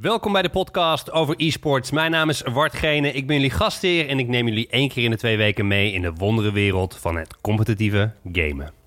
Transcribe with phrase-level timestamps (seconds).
[0.00, 1.90] Welkom bij de podcast over e-sports.
[1.90, 5.04] Mijn naam is Wart Gene, ik ben jullie gastheer en ik neem jullie één keer
[5.04, 8.83] in de twee weken mee in de wonderenwereld van het competitieve gamen.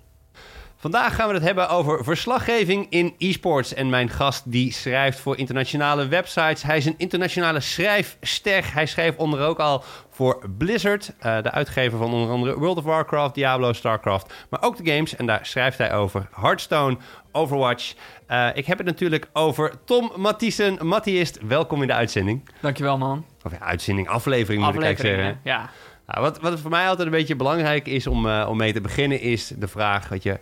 [0.92, 3.74] Vandaag gaan we het hebben over verslaggeving in e-sports.
[3.74, 6.64] En mijn gast die schrijft voor internationale websites.
[6.64, 8.74] Hij is een internationale schrijfster.
[8.74, 12.84] Hij schreef onder ook al voor Blizzard, uh, de uitgever van onder andere World of
[12.84, 15.16] Warcraft, Diablo, StarCraft, maar ook de games.
[15.16, 16.98] En daar schrijft hij over Hearthstone,
[17.32, 17.94] Overwatch.
[18.32, 20.88] Uh, ik heb het natuurlijk over Tom Mathiesen.
[20.88, 22.50] Mathiest, welkom in de uitzending.
[22.62, 23.26] Dankjewel, man.
[23.44, 25.40] Of ja, uitzending, aflevering, moet ik zeggen.
[25.44, 25.70] Ja.
[26.08, 28.82] Nou, wat, wat voor mij altijd een beetje belangrijk is om, uh, om mee te
[28.82, 30.40] beginnen, is de vraag: weet je,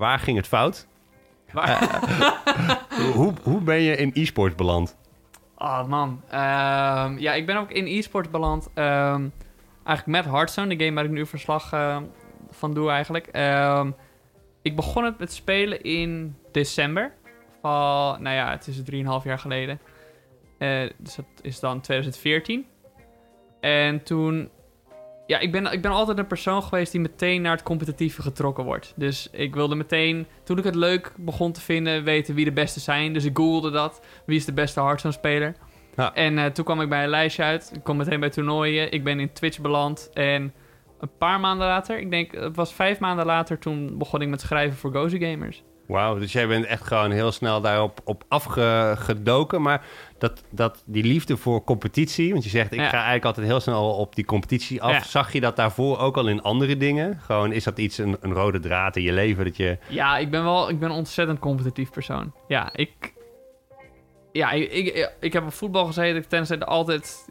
[0.00, 0.86] waar ging het fout?
[1.52, 2.00] Waar?
[3.14, 4.96] hoe, hoe ben je in e-sports beland?
[5.56, 8.68] Oh man, um, ja, ik ben ook in e-sports beland.
[8.74, 9.32] Um,
[9.84, 11.96] eigenlijk met Hearthstone, de game waar ik nu verslag uh,
[12.50, 13.26] van doe eigenlijk.
[14.62, 17.12] Ik begon het met spelen in december.
[17.60, 18.82] Van, nou ja, het is 3,5
[19.24, 19.80] jaar geleden.
[20.58, 22.66] Uh, dus dat is dan 2014.
[23.60, 24.50] En toen...
[25.30, 28.64] Ja, ik ben, ik ben altijd een persoon geweest die meteen naar het competitieve getrokken
[28.64, 28.92] wordt.
[28.96, 32.80] Dus ik wilde meteen, toen ik het leuk begon te vinden, weten wie de beste
[32.80, 33.12] zijn.
[33.12, 34.00] Dus ik googelde dat.
[34.26, 35.54] Wie is de beste Hearthstone-speler?
[35.96, 36.14] Ja.
[36.14, 37.70] En uh, toen kwam ik bij een lijstje uit.
[37.74, 38.92] Ik kom meteen bij toernooien.
[38.92, 40.10] Ik ben in Twitch beland.
[40.14, 40.52] En
[41.00, 44.40] een paar maanden later, ik denk het was vijf maanden later, toen begon ik met
[44.40, 45.62] schrijven voor Gozy Gamers.
[45.90, 49.62] Wauw, dus jij bent echt gewoon heel snel daarop op afgedoken.
[49.62, 49.84] Maar
[50.18, 52.88] dat, dat, die liefde voor competitie, want je zegt ik ja.
[52.88, 54.92] ga eigenlijk altijd heel snel op die competitie af.
[54.92, 55.02] Ja.
[55.02, 57.20] Zag je dat daarvoor ook al in andere dingen?
[57.20, 59.78] Gewoon is dat iets, een, een rode draad in je leven dat je...
[59.88, 62.32] Ja, ik ben wel, ik ben een ontzettend competitief persoon.
[62.48, 63.12] Ja, ik...
[64.32, 67.28] Ja, ik, ik, ik heb op voetbal gezeten, tennis altijd...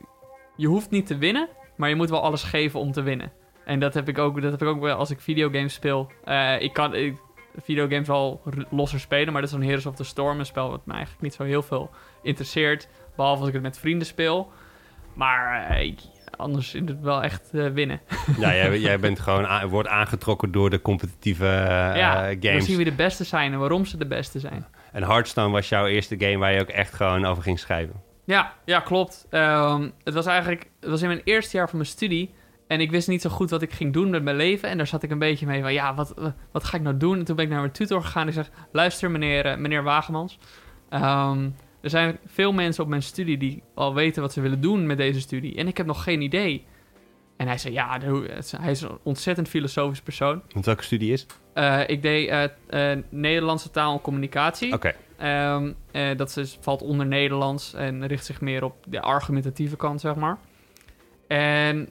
[0.55, 3.31] Je hoeft niet te winnen, maar je moet wel alles geven om te winnen.
[3.65, 6.11] En dat heb ik ook, dat heb ik ook wel als ik videogames speel.
[6.25, 7.17] Uh, ik kan ik,
[7.61, 10.85] videogames wel losser spelen, maar dat is een Heroes of the Storm, een spel wat
[10.85, 11.89] me eigenlijk niet zo heel veel
[12.21, 12.87] interesseert.
[13.15, 14.51] Behalve als ik het met vrienden speel.
[15.13, 15.93] Maar uh,
[16.35, 18.01] anders is het wel echt uh, winnen.
[18.37, 21.45] Ja, jij, jij bent gewoon wordt aangetrokken door de competitieve
[21.95, 22.37] ja, games.
[22.41, 24.65] Ja, zien wie de beste zijn en waarom ze de beste zijn.
[24.91, 28.01] En Hearthstone was jouw eerste game waar je ook echt gewoon over ging schrijven.
[28.25, 29.27] Ja, ja klopt.
[29.31, 32.33] Um, het was eigenlijk het was in mijn eerste jaar van mijn studie.
[32.69, 34.69] En ik wist niet zo goed wat ik ging doen met mijn leven.
[34.69, 36.13] En daar zat ik een beetje mee van, ja, wat,
[36.51, 37.17] wat ga ik nou doen?
[37.19, 38.21] En toen ben ik naar mijn tutor gegaan.
[38.21, 40.39] En ik zeg, luister meneer, meneer Wagemans.
[40.89, 44.85] Um, er zijn veel mensen op mijn studie die al weten wat ze willen doen
[44.85, 45.55] met deze studie.
[45.55, 46.65] En ik heb nog geen idee.
[47.37, 47.99] En hij zei, ja,
[48.57, 50.41] hij is een ontzettend filosofisch persoon.
[50.53, 51.25] Want welke studie is?
[51.55, 54.73] Uh, ik deed uh, uh, Nederlandse taal en communicatie.
[54.73, 54.93] Oké.
[55.17, 55.53] Okay.
[55.53, 55.75] Um,
[56.17, 60.37] dat is, valt onder Nederlands en richt zich meer op de argumentatieve kant, zeg maar.
[61.27, 61.89] En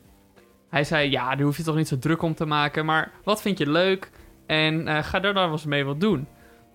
[0.69, 2.85] hij zei, ja, daar hoef je toch niet zo druk om te maken.
[2.85, 4.11] Maar wat vind je leuk?
[4.47, 6.27] En uh, ga daar dan eens mee wat doen.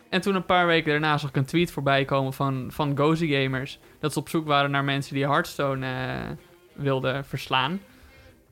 [0.09, 3.33] En toen een paar weken daarna zag ik een tweet voorbij komen van, van Gozy
[3.33, 3.79] Gamers.
[3.99, 6.35] Dat ze op zoek waren naar mensen die Hearthstone uh,
[6.73, 7.79] wilden verslaan.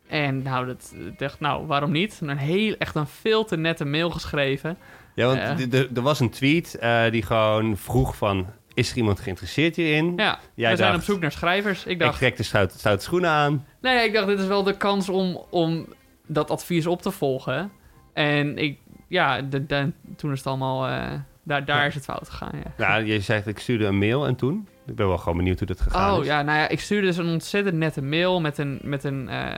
[0.07, 2.19] En nou, dat ik dacht, nou, waarom niet?
[2.21, 4.77] Een heel, echt een veel te nette mail geschreven.
[5.15, 6.79] Ja, want uh, er was een tweet
[7.11, 8.47] die gewoon vroeg van...
[8.73, 10.13] Is er iemand geïnteresseerd hierin?
[10.15, 11.85] Ja, Jij we zijn op zoek naar schrijvers.
[11.85, 12.13] Ik dacht...
[12.13, 13.65] Ik trek de stoute, stoute schoenen aan.
[13.81, 15.85] Nee, ik dacht, dit is wel de kans om, om
[16.27, 17.71] dat advies op te volgen.
[18.13, 20.89] En ik, ja, de, de, toen is het allemaal...
[20.89, 21.11] Uh,
[21.43, 21.85] daar, daar ja.
[21.85, 22.95] is het fout gegaan, ja.
[22.95, 24.67] Je zegt, ik stuurde een mail en toen?
[24.85, 26.19] Ik ben wel gewoon benieuwd hoe dat gegaan oh, is.
[26.19, 29.27] Oh, ja, nou ja, ik stuurde dus een ontzettend nette mail met een, met een
[29.29, 29.53] uh,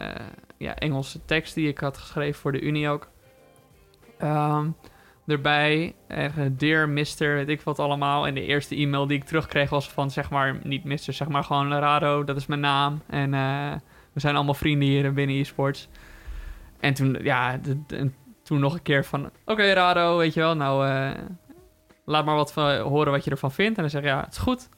[0.57, 3.09] ja, Engelse tekst die ik had geschreven voor de Unie ook.
[4.23, 4.75] Um,
[5.27, 5.95] erbij.
[6.07, 8.27] Uh, dear Mister, weet ik wat allemaal.
[8.27, 11.43] En de eerste e-mail die ik terugkreeg was van, zeg maar, niet Mister, zeg maar
[11.43, 13.01] gewoon Rado, dat is mijn naam.
[13.07, 13.73] En uh,
[14.13, 15.89] we zijn allemaal vrienden hier binnen eSports.
[16.79, 17.59] En toen, ja,
[18.43, 21.11] toen nog een keer van, oké okay, Rado, weet je wel, nou, uh,
[22.05, 23.75] laat maar wat van, horen wat je ervan vindt.
[23.75, 24.69] En dan zeg je, ja, het is goed.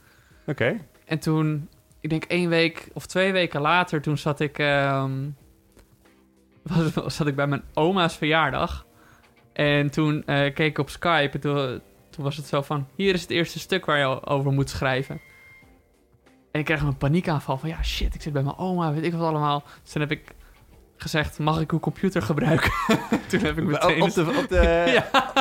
[0.41, 0.51] Oké.
[0.51, 0.81] Okay.
[1.05, 1.69] En toen,
[2.01, 5.35] ik denk één week of twee weken later, toen zat ik, um,
[6.93, 8.85] was, zat ik bij mijn oma's verjaardag.
[9.55, 12.87] En toen uh, keek ik op Skype en toen, toen, was het zo van...
[12.95, 15.21] Hier is het eerste stuk waar je over moet schrijven.
[16.51, 17.69] En ik kreeg een paniekaanval van...
[17.69, 19.63] Ja, shit, ik zit bij mijn oma, weet ik wat allemaal.
[19.83, 20.35] Dus toen heb ik
[20.97, 21.39] gezegd...
[21.39, 22.71] Mag ik uw computer gebruiken?
[23.29, 24.01] toen heb ik meteen...
[24.01, 24.33] Op de...
[24.37, 24.83] Op de...
[25.11, 25.31] ja.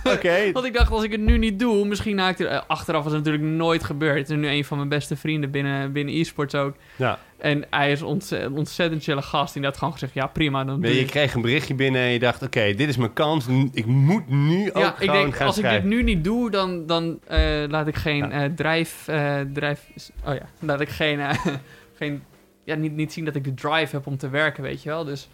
[0.04, 0.14] Oké.
[0.14, 0.52] Okay.
[0.52, 1.86] Want ik dacht, als ik het nu niet doe...
[1.86, 2.62] Misschien na ik er...
[2.66, 4.18] Achteraf was het natuurlijk nooit gebeurd.
[4.18, 6.76] Het is nu een van mijn beste vrienden binnen, binnen e-sports ook.
[6.96, 7.18] Ja.
[7.38, 9.54] En hij is ontzettend, ontzettend chille gast.
[9.54, 10.64] Die had gewoon gezegd, ja prima.
[10.64, 13.12] Dan nee, je kreeg een berichtje binnen en je dacht, oké, okay, dit is mijn
[13.12, 13.46] kans.
[13.72, 15.78] Ik moet nu ook ja, gewoon ik denk, gaan als schrijven.
[15.78, 17.38] ik dit nu niet doe, dan, dan uh,
[17.68, 18.44] laat ik geen ja.
[18.44, 19.86] uh, drijf, uh, drijf...
[20.26, 21.20] Oh ja, laat ik geen...
[21.98, 22.22] geen
[22.64, 25.04] ja, niet, niet zien dat ik de drive heb om te werken, weet je wel.
[25.04, 25.28] Dus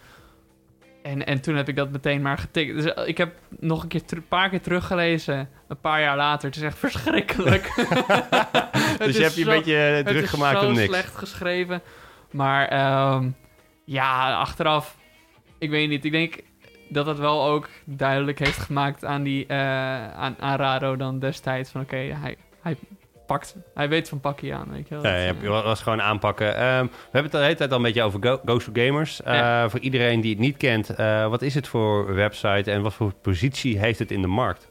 [1.06, 2.74] En, en toen heb ik dat meteen maar getikt.
[2.74, 6.48] Dus eh, ik heb nog een keer een paar keer teruggelezen, een paar jaar later.
[6.48, 7.74] Het is echt verschrikkelijk.
[8.98, 10.80] dus je hebt je een beetje eh, druk gemaakt om niks.
[10.80, 11.82] Het is zo slecht geschreven.
[12.30, 13.30] Maar ehm,
[13.84, 14.96] ja, achteraf,
[15.58, 16.04] ik weet niet.
[16.04, 16.40] Ik denk
[16.88, 19.56] dat het wel ook duidelijk heeft gemaakt aan, die, uh,
[20.12, 21.70] aan, aan Rado dan destijds.
[21.70, 22.76] Van oké, hij, hij
[23.26, 23.56] pakt.
[23.74, 25.12] Hij weet van pakje aan, weet je wel.
[25.12, 26.46] Ja, je was gewoon aanpakken.
[26.48, 29.20] Um, we hebben het de hele tijd al een beetje over Go Ghost of Gamers.
[29.26, 32.94] Uh, Voor iedereen die het niet kent, uh, wat is het voor website en wat
[32.94, 34.68] voor positie heeft het in de markt?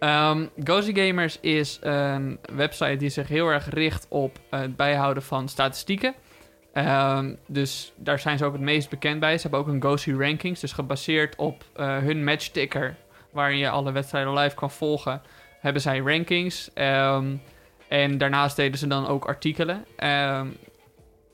[0.00, 6.14] Um, Gamers is een website die zich heel erg richt op het bijhouden van statistieken.
[6.74, 9.36] Um, dus daar zijn ze ook het meest bekend bij.
[9.36, 12.96] Ze hebben ook een Ghosty Rankings, dus gebaseerd op uh, hun matchticker,
[13.30, 15.22] waarin je alle wedstrijden live kan volgen,
[15.60, 16.70] hebben zij rankings.
[16.74, 17.42] Um,
[17.90, 19.84] en daarnaast deden ze dan ook artikelen.
[20.04, 20.56] Um,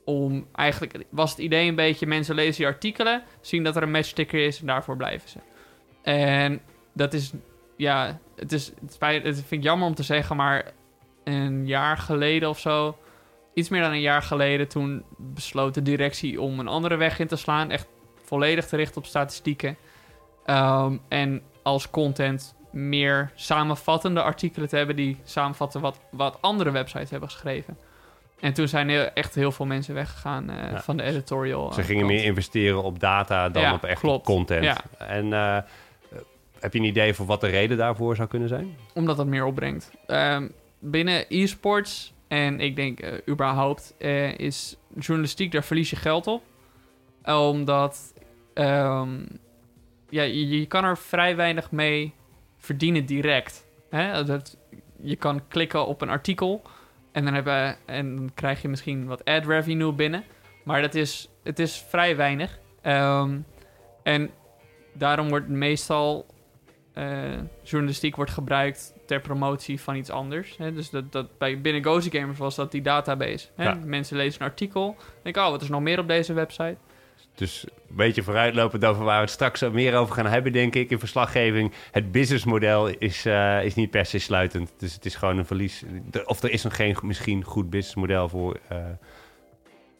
[0.05, 3.91] om eigenlijk was het idee een beetje: mensen lezen die artikelen, zien dat er een
[3.91, 5.37] matchticker is en daarvoor blijven ze.
[6.01, 6.61] En
[6.93, 7.31] dat is,
[7.75, 10.71] ja, het is, het, het vind ik jammer om te zeggen, maar
[11.23, 12.97] een jaar geleden of zo,
[13.53, 17.27] iets meer dan een jaar geleden, toen besloot de directie om een andere weg in
[17.27, 17.71] te slaan.
[17.71, 17.87] Echt
[18.23, 19.77] volledig te richten op statistieken.
[20.45, 27.09] Um, en als content meer samenvattende artikelen te hebben die samenvatten wat, wat andere websites
[27.09, 27.77] hebben geschreven.
[28.39, 30.81] En toen zijn heel, echt heel veel mensen weggegaan uh, ja.
[30.81, 31.73] van de editorial.
[31.73, 34.25] Ze gingen meer investeren op data dan ja, op echt klopt.
[34.25, 34.63] content.
[34.63, 34.77] Ja.
[34.97, 35.57] En uh,
[36.59, 38.75] heb je een idee voor wat de reden daarvoor zou kunnen zijn?
[38.93, 39.91] Omdat dat meer opbrengt.
[40.07, 43.95] Um, binnen e-sports en ik denk uh, überhaupt
[44.37, 46.43] is journalistiek, daar verlies je geld op.
[47.23, 48.13] Omdat
[48.53, 49.27] um,
[50.09, 52.13] ja, je, je kan er vrij weinig mee
[52.67, 53.65] verdienen direct.
[53.89, 54.23] Hè?
[54.23, 54.57] Dat,
[55.01, 56.61] je kan klikken op een artikel
[57.11, 60.23] en dan, hebben, en dan krijg je misschien wat ad revenue binnen.
[60.63, 62.59] Maar dat is, het is vrij weinig.
[62.83, 63.45] Um,
[64.03, 64.29] en
[64.93, 66.25] daarom wordt meestal
[66.97, 67.03] uh,
[67.63, 70.57] journalistiek wordt gebruikt ter promotie van iets anders.
[70.57, 70.73] Hè?
[70.73, 73.47] Dus dat, dat, bij, binnen Gozy Gamers was dat die database.
[73.55, 73.63] Hè?
[73.63, 73.79] Ja.
[73.85, 74.95] Mensen lezen een artikel.
[75.23, 76.77] Denken, oh, wat is nog meer op deze website?
[77.37, 80.89] Dus een beetje vooruitlopend over waar we het straks meer over gaan hebben, denk ik,
[80.89, 81.71] in verslaggeving.
[81.91, 84.73] Het businessmodel is, uh, is niet per se sluitend.
[84.77, 85.83] Dus het is gewoon een verlies.
[86.25, 88.77] Of er is nog geen misschien goed businessmodel voor uh,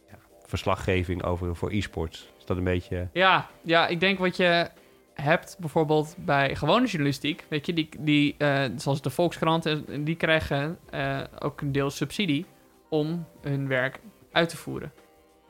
[0.10, 2.30] ja, verslaggeving over voor e-sports.
[2.39, 3.07] Is dat een beetje.
[3.13, 4.69] Ja, ja, ik denk wat je
[5.13, 10.80] hebt bijvoorbeeld bij gewone journalistiek, weet je, die, die uh, zoals de Volkskrant, die krijgen
[11.40, 12.45] ook een deel subsidie
[12.90, 14.00] om hun werk
[14.31, 14.92] uit te voeren,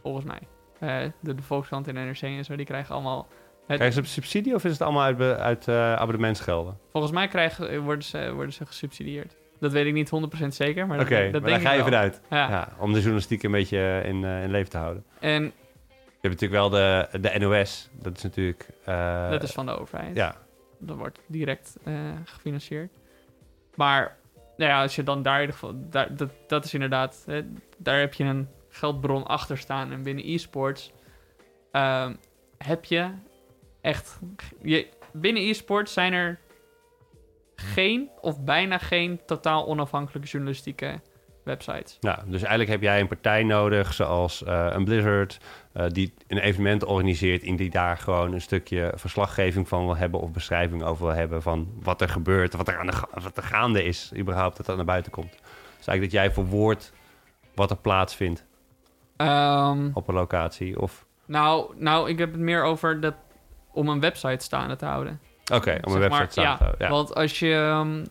[0.01, 0.39] volgens mij.
[0.83, 3.27] Uh, de, de Volkskrant en NRC en zo, die krijgen allemaal...
[3.67, 3.77] Het...
[3.77, 6.77] Krijgen ze subsidie of is het allemaal uit, uit uh, abonnementsgelden?
[6.91, 9.35] Volgens mij krijgen, worden, ze, worden ze gesubsidieerd.
[9.59, 10.11] Dat weet ik niet
[10.43, 12.21] 100% zeker, maar okay, dat, maar denk daar ga je vanuit.
[12.29, 12.49] Ja.
[12.49, 12.67] ja.
[12.77, 15.03] om de journalistiek een beetje in, in leven te houden.
[15.19, 15.43] En...
[15.93, 18.69] Je hebt natuurlijk wel de, de NOS, dat is natuurlijk...
[18.87, 20.15] Uh, dat is van de overheid.
[20.15, 20.35] Ja.
[20.79, 21.77] Dat wordt direct
[22.25, 22.91] gefinancierd.
[23.75, 24.17] Maar
[24.57, 27.41] nou ja, als je dan daar, daar dat, dat is inderdaad, hè,
[27.77, 28.47] daar heb je een
[28.77, 29.91] geldbron achter staan.
[29.91, 30.91] En binnen e-sports
[31.71, 32.09] uh,
[32.57, 33.09] heb je
[33.81, 34.19] echt.
[34.61, 36.39] Je, binnen e-sports zijn er
[37.55, 40.99] geen of bijna geen totaal onafhankelijke journalistieke
[41.47, 41.97] websites.
[41.99, 45.39] Ja, dus eigenlijk heb jij een partij nodig, zoals uh, een Blizzard,
[45.73, 50.19] uh, die een evenement organiseert en die daar gewoon een stukje verslaggeving van wil hebben
[50.19, 53.83] of beschrijving over wil hebben van wat er gebeurt, wat er, aan de, wat gaande
[53.83, 55.31] is, überhaupt dat dat naar buiten komt.
[55.77, 56.93] Dus eigenlijk dat jij verwoordt
[57.55, 58.45] wat er plaatsvindt.
[59.17, 60.81] Um, op een locatie?
[60.81, 61.05] Of?
[61.25, 63.13] Nou, nou, ik heb het meer over dat,
[63.71, 65.19] om een website staande te houden.
[65.43, 66.87] Oké, okay, om een website maar, staande ja, te houden.
[66.87, 66.93] Ja.
[66.93, 67.53] Want als je...
[67.53, 68.05] Um,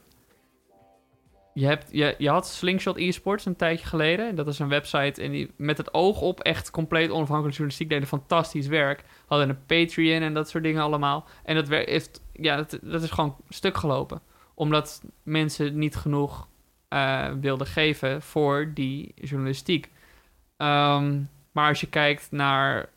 [1.52, 4.34] je, hebt, je, je had Slingshot Esports een tijdje geleden.
[4.34, 8.08] Dat is een website en die met het oog op echt compleet onafhankelijk journalistiek deden
[8.08, 9.04] fantastisch werk.
[9.26, 11.24] Hadden een Patreon en dat soort dingen allemaal.
[11.44, 14.20] En dat, heeft, ja, dat, dat is gewoon stuk gelopen.
[14.54, 16.48] Omdat mensen niet genoeg
[16.90, 19.90] uh, wilden geven voor die journalistiek.
[20.56, 22.88] Um, maar als je kijkt naar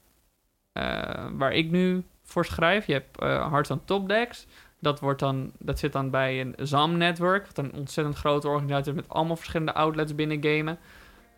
[0.73, 4.47] uh, waar ik nu voor schrijf, je hebt uh, Hearthstone Topdecks.
[4.79, 8.97] Dat, wordt dan, dat zit dan bij een ZAM-network, wat een ontzettend grote organisatie is
[8.97, 10.79] met allemaal verschillende outlets binnen gamen.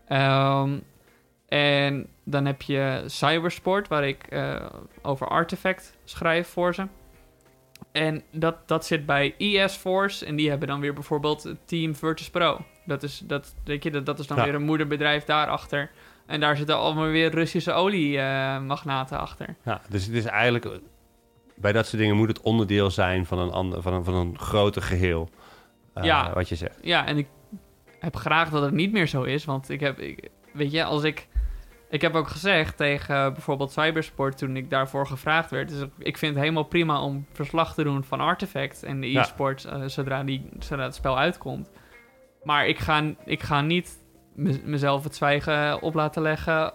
[0.10, 0.84] Um,
[1.48, 4.66] en dan heb je Cybersport, waar ik uh,
[5.02, 6.88] over Artifact schrijf voor ze.
[7.92, 10.26] En dat, dat zit bij ES Force.
[10.26, 12.60] En die hebben dan weer bijvoorbeeld Team Virtus Pro.
[12.86, 14.44] Dat is, dat, weet je, dat, dat is dan ja.
[14.44, 15.90] weer een moederbedrijf daarachter.
[16.32, 19.56] En daar zitten allemaal weer Russische oliemagnaten achter.
[19.64, 20.68] Ja, dus het is eigenlijk...
[21.56, 24.40] Bij dat soort dingen moet het onderdeel zijn van een, ander, van een, van een
[24.40, 25.30] groter geheel.
[25.96, 26.34] Uh, ja.
[26.34, 26.80] Wat je zegt.
[26.82, 27.28] Ja, en ik
[28.00, 29.46] heb graag dat het niet meer zo is.
[29.46, 30.00] Want ik heb...
[30.00, 31.28] Ik, weet je, als ik...
[31.90, 35.70] Ik heb ook gezegd tegen uh, bijvoorbeeld Cybersport toen ik daarvoor gevraagd werd.
[35.70, 39.66] Dus ik vind het helemaal prima om verslag te doen van Artifact en de e-sports
[39.66, 41.70] uh, zodra, die, zodra het spel uitkomt.
[42.44, 44.00] Maar ik ga, ik ga niet
[44.64, 46.74] mezelf het zwijgen op laten leggen.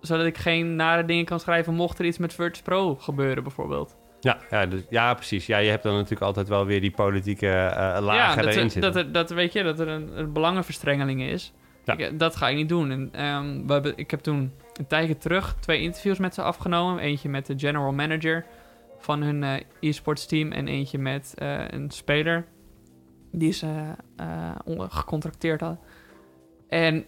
[0.00, 3.96] Zodat ik geen nare dingen kan schrijven mocht er iets met Virtus Pro gebeuren bijvoorbeeld.
[4.20, 5.46] Ja, ja, dus, ja, precies.
[5.46, 8.92] Ja, je hebt dan natuurlijk altijd wel weer die politieke uh, lagen ja, erin zitten.
[8.92, 11.52] Dat, dat weet je, dat er een, een belangenverstrengeling is.
[11.84, 11.96] Ja.
[11.96, 12.90] Ik, dat ga ik niet doen.
[12.90, 17.02] En, um, we hebben, ik heb toen een tijdje terug twee interviews met ze afgenomen.
[17.02, 18.44] Eentje met de general manager
[18.98, 22.46] van hun uh, e-sports team en eentje met uh, een speler
[23.32, 23.94] die ze
[24.88, 25.78] gecontracteerd had.
[26.68, 27.06] En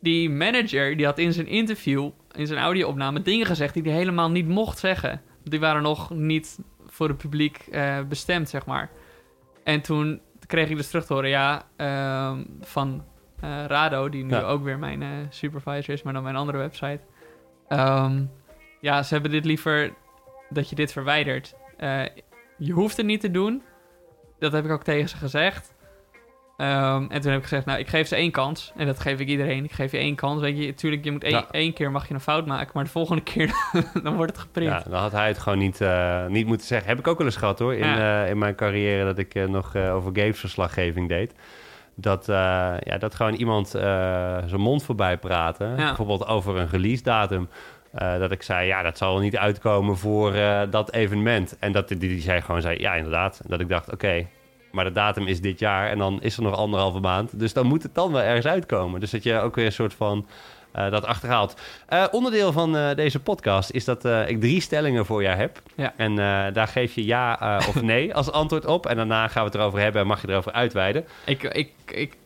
[0.00, 4.30] die manager die had in zijn interview, in zijn audio-opname, dingen gezegd die hij helemaal
[4.30, 5.20] niet mocht zeggen.
[5.42, 8.90] Die waren nog niet voor het publiek uh, bestemd, zeg maar.
[9.64, 13.04] En toen kreeg ik dus terug te horen, ja, uh, van
[13.44, 17.00] uh, Rado, die nu ook weer mijn uh, supervisor is, maar dan mijn andere website.
[17.68, 18.30] Um,
[18.80, 19.92] ja, ze hebben dit liever
[20.48, 21.54] dat je dit verwijdert.
[22.58, 23.62] je hoeft het niet te doen.
[24.38, 25.73] Dat heb ik ook tegen ze gezegd.
[26.56, 28.72] Um, en toen heb ik gezegd, nou, ik geef ze één kans.
[28.76, 29.64] En dat geef ik iedereen.
[29.64, 30.40] Ik geef je één kans.
[30.40, 32.70] Weet je, natuurlijk, je moet één, één keer mag je een fout maken.
[32.74, 33.54] Maar de volgende keer,
[34.02, 34.70] dan wordt het geprint.
[34.70, 36.88] Ja, dan had hij het gewoon niet, uh, niet moeten zeggen.
[36.88, 37.74] Heb ik ook wel eens gehad, hoor.
[37.74, 38.24] In, ja.
[38.24, 41.34] uh, in mijn carrière dat ik uh, nog over gamesverslaggeving deed.
[41.96, 45.68] Dat, ja, dat gewoon iemand zijn mond voorbij praten.
[45.68, 45.86] Ja.
[45.86, 47.48] Bijvoorbeeld over een release datum.
[47.92, 50.32] dat ik zei, ja, dat zal niet uitkomen voor
[50.70, 51.58] dat evenement.
[51.58, 53.40] En dat die, die zei gewoon, zei, ja, inderdaad.
[53.46, 54.26] Dat ik dacht, oké,
[54.74, 57.38] maar de datum is dit jaar en dan is er nog anderhalve maand.
[57.38, 59.00] Dus dan moet het dan wel ergens uitkomen.
[59.00, 60.26] Dus dat je ook weer een soort van
[60.76, 61.54] uh, dat achterhaalt.
[61.92, 65.62] Uh, onderdeel van uh, deze podcast is dat ik drie stellingen voor jou heb.
[65.74, 65.92] Ja.
[65.96, 66.16] En
[66.52, 68.86] daar geef je ja of nee als antwoord op.
[68.86, 71.04] En daarna gaan we het erover hebben en mag je erover uitweiden.
[71.24, 72.16] Ik, ik, ik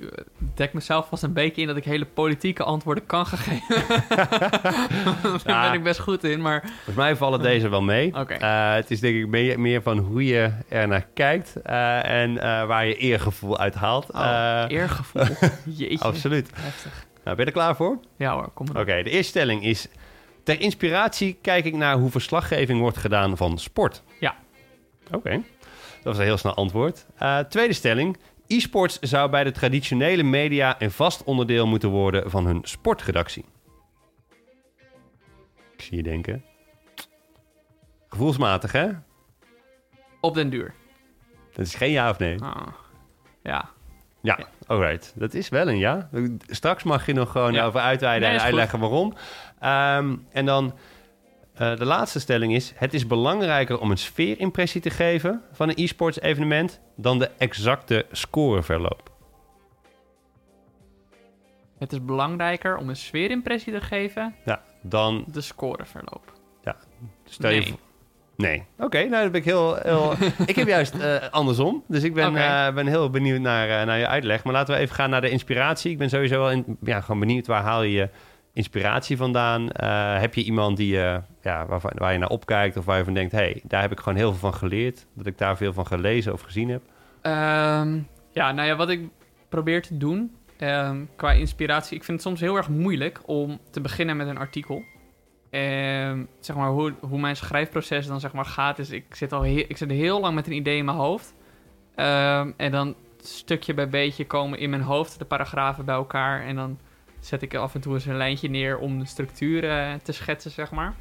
[0.55, 3.85] dek mezelf vast een beetje in dat ik hele politieke antwoorden kan geven.
[5.45, 6.61] Daar ben ik best goed in, maar...
[6.61, 8.15] Volgens mij vallen deze wel mee.
[8.15, 8.75] Okay.
[8.77, 12.35] het is denk ik meer, meer, van hoe je er naar kijkt en
[12.67, 14.13] waar je eergevoel uit haalt.
[14.13, 15.23] Oh, eergevoel?
[15.65, 16.05] Jeetje.
[16.05, 16.51] Absoluut.
[16.55, 17.07] Heftig.
[17.29, 18.01] Nou, ben je er klaar voor?
[18.17, 18.83] Ja hoor, kom maar.
[18.83, 19.89] Oké, de eerste stelling is...
[20.43, 24.03] Ter inspiratie kijk ik naar hoe verslaggeving wordt gedaan van sport.
[24.21, 24.37] Ja.
[25.11, 27.07] Oké, dat was een heel snel antwoord.
[27.23, 28.17] Uh, tweede stelling.
[28.47, 33.45] E-sports zou bij de traditionele media een vast onderdeel moeten worden van hun sportredactie.
[35.73, 36.45] Ik zie je denken.
[38.09, 38.89] Gevoelsmatig, hè?
[40.21, 40.75] Op den duur.
[41.53, 42.41] Dat is geen ja of nee?
[42.41, 42.67] Oh.
[43.43, 43.71] Ja.
[44.21, 45.13] Ja, alright.
[45.17, 46.09] Dat is wel een ja.
[46.47, 49.15] Straks mag je nog gewoon over uitweiden en uitleggen waarom.
[49.61, 50.75] Ehm, en dan
[51.61, 52.73] uh, de laatste stelling is...
[52.77, 55.43] het is belangrijker om een sfeerimpressie te geven...
[55.53, 56.81] van een e-sports evenement...
[56.97, 59.11] dan de exacte scoreverloop.
[61.79, 64.35] Het is belangrijker om een sfeerimpressie te geven...
[64.45, 65.25] Ja, dan...
[65.27, 66.33] De scoreverloop.
[66.63, 66.77] Ja,
[67.25, 67.79] stel je voor...
[68.43, 68.65] Nee.
[68.79, 69.75] Oké, nou dat ben ik heel...
[69.75, 70.15] heel...
[70.47, 71.83] ik heb juist uh, andersom.
[71.87, 72.69] Dus ik ben, okay.
[72.69, 74.45] uh, ben heel benieuwd naar, uh, naar je uitleg.
[74.45, 75.91] Maar laten we even gaan naar de inspiratie.
[75.91, 78.09] Ik ben sowieso wel in, ja, gewoon benieuwd waar haal je je
[78.53, 79.69] inspiratie vandaan?
[80.21, 80.93] heb je iemand die,
[81.43, 83.33] ja, waar, waar je naar opkijkt of waar je van denkt...
[83.33, 85.07] hé, hey, daar heb ik gewoon heel veel van geleerd.
[85.15, 86.83] Dat ik daar veel van gelezen of gezien heb?
[87.23, 89.01] Um, ja, nou ja, wat ik
[89.49, 91.97] probeer te doen um, qua inspiratie...
[91.97, 94.83] Ik vind het soms heel erg moeilijk om te beginnen met een artikel...
[95.51, 99.43] Uh, zeg maar, hoe, hoe mijn schrijfproces dan zeg maar, gaat, is ik zit al
[99.43, 101.35] heel, ik zit heel lang met een idee in mijn hoofd.
[101.97, 106.45] Uh, en dan stukje bij beetje komen in mijn hoofd de paragrafen bij elkaar.
[106.45, 106.79] En dan
[107.21, 110.51] zet ik af en toe eens een lijntje neer om de structuur uh, te schetsen,
[110.51, 110.95] zeg maar.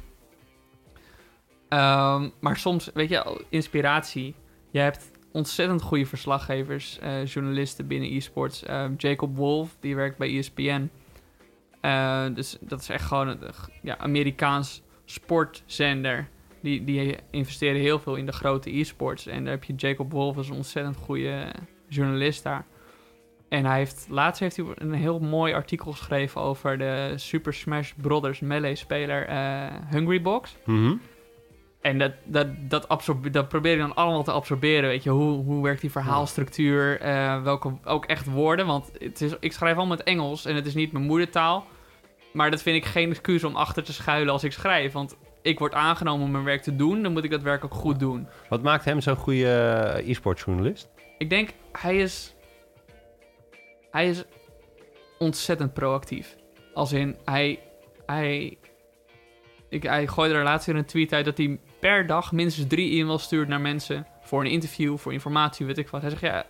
[1.68, 4.34] Um, maar soms, weet je, inspiratie.
[4.70, 8.64] Je hebt ontzettend goede verslaggevers, uh, journalisten binnen e-sports.
[8.96, 10.90] Jacob Wolf, die werkt bij ESPN.
[11.82, 13.38] Uh, dus dat is echt gewoon een
[13.82, 16.28] ja, Amerikaans sportzender.
[16.62, 19.26] Die, die investeren heel veel in de grote e-sports.
[19.26, 21.52] En daar heb je Jacob Wolf, een ontzettend goede
[21.88, 22.66] journalist daar.
[23.48, 27.92] En hij heeft, laatst heeft hij een heel mooi artikel geschreven over de Super Smash
[27.96, 30.56] Brothers Melee-speler uh, Hungrybox.
[30.64, 31.00] Mm
[31.80, 34.88] En dat, dat, dat, absorbe, dat probeer je dan allemaal te absorberen.
[34.88, 37.06] Weet je, hoe, hoe werkt die verhaalstructuur?
[37.06, 38.66] Uh, welke ook echt woorden.
[38.66, 41.66] Want het is, ik schrijf allemaal met Engels en het is niet mijn moedertaal.
[42.32, 44.92] Maar dat vind ik geen excuus om achter te schuilen als ik schrijf.
[44.92, 47.74] Want ik word aangenomen om mijn werk te doen, dan moet ik dat werk ook
[47.74, 48.28] goed doen.
[48.48, 50.88] Wat maakt hem zo'n goede eh, e-sportjournalist?
[51.18, 52.34] Ik denk, hij is...
[53.90, 54.24] Hij is
[55.18, 56.36] ontzettend proactief.
[56.74, 57.60] Als in, hij...
[58.06, 58.58] Hij,
[59.68, 63.00] ik, hij gooide er laatst weer een tweet uit dat hij per dag minstens drie
[63.00, 64.06] e-mails stuurt naar mensen.
[64.22, 66.00] Voor een interview, voor informatie, weet ik wat.
[66.00, 66.44] Hij zegt, ja,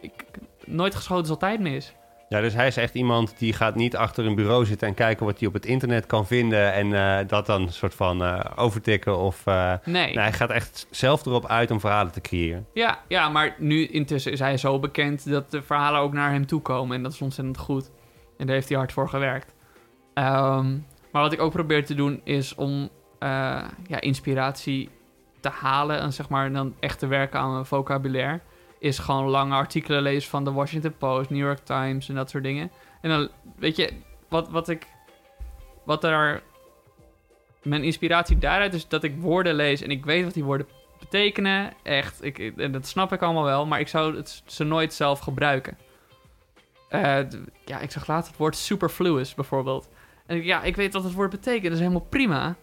[0.00, 0.24] ik,
[0.64, 1.94] nooit geschoten is altijd mis.
[2.28, 5.26] Ja, dus hij is echt iemand die gaat niet achter een bureau zitten en kijken
[5.26, 8.40] wat hij op het internet kan vinden en eh, dat dan een soort van eh,
[8.56, 9.46] overtikken of...
[9.46, 10.04] eh, Nee.
[10.14, 12.66] nee, hij gaat echt zelf erop uit om verhalen te creëren.
[12.74, 16.46] Ja, ja, maar nu intussen is hij zo bekend dat de verhalen ook naar hem
[16.46, 16.96] toe komen.
[16.96, 17.90] En dat is ontzettend goed.
[18.38, 19.54] En daar heeft hij hard voor gewerkt.
[20.14, 20.70] Ehm,
[21.12, 22.88] maar wat ik ook probeer te doen is om
[23.86, 24.90] ja, inspiratie
[25.40, 28.40] te halen en zeg maar dan echt te werken aan mijn vocabulaire.
[28.78, 32.44] Is gewoon lange artikelen lezen van de Washington Post, New York Times en dat soort
[32.44, 32.70] dingen.
[33.00, 33.92] En dan, weet je,
[34.28, 34.86] wat, wat ik.
[35.84, 36.42] Wat daar.
[37.62, 40.66] Mijn inspiratie daaruit is dat ik woorden lees en ik weet wat die woorden
[40.98, 41.72] betekenen.
[41.82, 45.18] Echt, ik, en dat snap ik allemaal wel, maar ik zou het, ze nooit zelf
[45.18, 45.78] gebruiken.
[46.88, 47.18] Eh,
[47.64, 49.88] ja, ik zag laatst het woord superfluous bijvoorbeeld.
[50.26, 52.56] En ja, ik weet wat het woord betekent, dat is helemaal prima.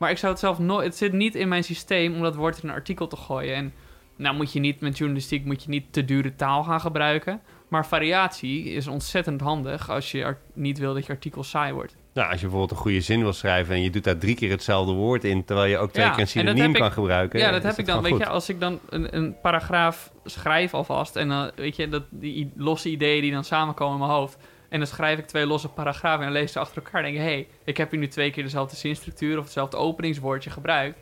[0.00, 2.62] Maar ik zou het zelf nooit, het zit niet in mijn systeem om dat woord
[2.62, 3.54] in een artikel te gooien.
[3.54, 3.72] En
[4.16, 7.40] nou moet je niet met journalistiek moet je niet te dure taal gaan gebruiken.
[7.68, 11.96] Maar variatie is ontzettend handig als je niet wil dat je artikel saai wordt.
[12.14, 14.50] Nou, als je bijvoorbeeld een goede zin wil schrijven en je doet daar drie keer
[14.50, 16.92] hetzelfde woord in, terwijl je ook twee Ja, keer een en dat synoniem kan ik-
[16.92, 17.38] gebruiken.
[17.40, 18.02] Ja, dat is heb ik dan.
[18.02, 21.16] Weet je, als ik dan een, een paragraaf schrijf alvast.
[21.16, 24.36] En dan weet je, dat, die losse ideeën die dan samenkomen in mijn hoofd.
[24.70, 27.04] En dan schrijf ik twee losse paragrafen en lees ze achter elkaar.
[27.04, 29.76] En denk ik, hé, hey, ik heb hier nu twee keer dezelfde zinstructuur of hetzelfde
[29.76, 30.98] openingswoordje gebruikt.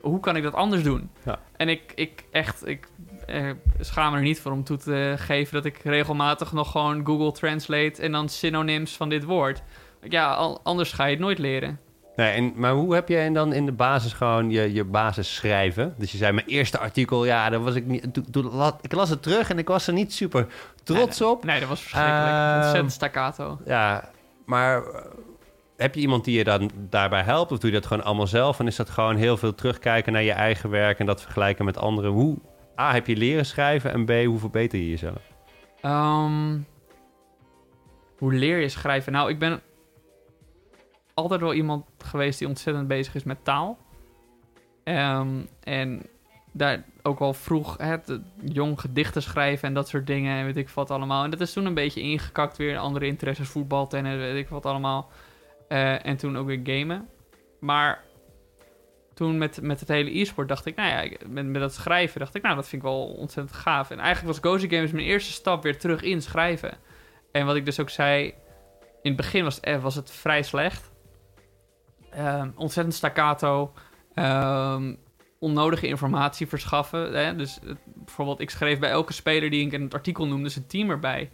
[0.00, 1.10] Hoe kan ik dat anders doen?
[1.24, 1.38] Ja.
[1.56, 2.88] En ik, ik echt, ik
[3.26, 3.50] eh,
[3.80, 7.32] schaam me er niet voor om toe te geven dat ik regelmatig nog gewoon Google
[7.32, 9.62] Translate en dan synonyms van dit woord.
[10.02, 11.80] Ja, al, anders ga je het nooit leren.
[12.16, 15.94] Nee, en, maar hoe heb jij dan in de basis gewoon je, je basis schrijven?
[15.98, 18.14] Dus je zei, mijn eerste artikel, ja, daar was ik niet...
[18.14, 20.46] Toen, toen la- ik las het terug en ik was er niet super
[20.82, 21.44] trots op.
[21.44, 22.26] Nee, dat was verschrikkelijk.
[22.26, 23.58] Ehm, Ontzettend staccato.
[23.64, 24.10] Ja,
[24.46, 25.04] maar eh,
[25.76, 27.52] heb je iemand die je dan daarbij helpt?
[27.52, 28.58] Of doe je dat gewoon allemaal zelf?
[28.60, 30.98] En is dat gewoon heel veel terugkijken naar je eigen werk...
[30.98, 32.10] en dat vergelijken met anderen?
[32.10, 32.38] Hoe,
[32.80, 33.92] A, heb je leren schrijven?
[33.92, 35.22] En B, hoe verbeter je jezelf?
[35.80, 36.58] Ehm,
[38.18, 39.12] hoe leer je schrijven?
[39.12, 39.60] Nou, ik ben
[41.14, 43.78] altijd wel iemand geweest die ontzettend bezig is met taal.
[44.84, 45.28] Ehm,
[45.62, 46.02] en
[46.52, 50.68] daar ook al vroeg het jong gedichten schrijven en dat soort dingen en weet ik
[50.68, 51.24] wat allemaal.
[51.24, 52.78] En dat is toen een beetje ingekakt weer.
[52.78, 55.10] Andere interesses, voetbal, tennis, weet ik wat allemaal.
[55.68, 57.08] Eh, en toen ook weer gamen.
[57.60, 58.02] Maar
[59.14, 62.34] toen met, met het hele e-sport dacht ik, nou ja, met, met dat schrijven dacht
[62.34, 63.90] ik, nou, dat vind ik wel ontzettend gaaf.
[63.90, 66.78] En eigenlijk was Gozy Games mijn eerste stap weer terug in schrijven.
[67.32, 68.24] En wat ik dus ook zei,
[69.02, 70.92] in het begin was eh, was het vrij slecht.
[72.14, 73.72] Ehm, ontzettend staccato.
[74.14, 74.94] Ehm,
[75.38, 77.12] onnodige informatie verschaffen.
[77.12, 77.36] Hè?
[77.36, 80.66] Dus eh, bijvoorbeeld, ik schreef bij elke speler die ik in het artikel noemde zijn
[80.66, 81.30] team erbij.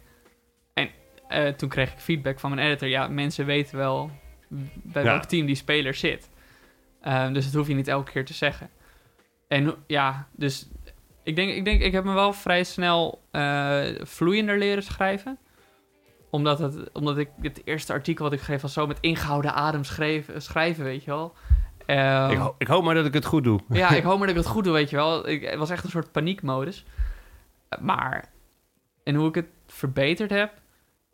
[0.73, 0.89] En
[1.27, 2.87] eh, toen kreeg ik feedback van mijn editor.
[2.87, 4.11] Ja, mensen weten wel
[4.83, 5.09] bij Ja.
[5.09, 6.29] welk team die speler zit.
[7.01, 8.69] Ehm, dus dat hoef je niet elke keer te zeggen.
[9.47, 10.67] En ja, dus
[11.23, 15.37] ik denk, ik denk, ik heb me wel vrij snel eh, vloeiender leren schrijven.
[16.31, 19.83] Omdat, het, omdat ik het eerste artikel wat ik schreef was zo met ingehouden adem
[19.83, 21.33] schreef, schrijven, weet je wel.
[21.85, 23.59] Ehm, ik, ho- ik hoop maar dat ik het goed doe.
[23.69, 25.27] ja, ik hoop maar dat ik het goed doe, weet je wel.
[25.29, 26.85] Ik, het was echt een soort paniekmodus.
[27.79, 28.29] Maar,
[29.03, 30.51] en hoe ik het verbeterd heb,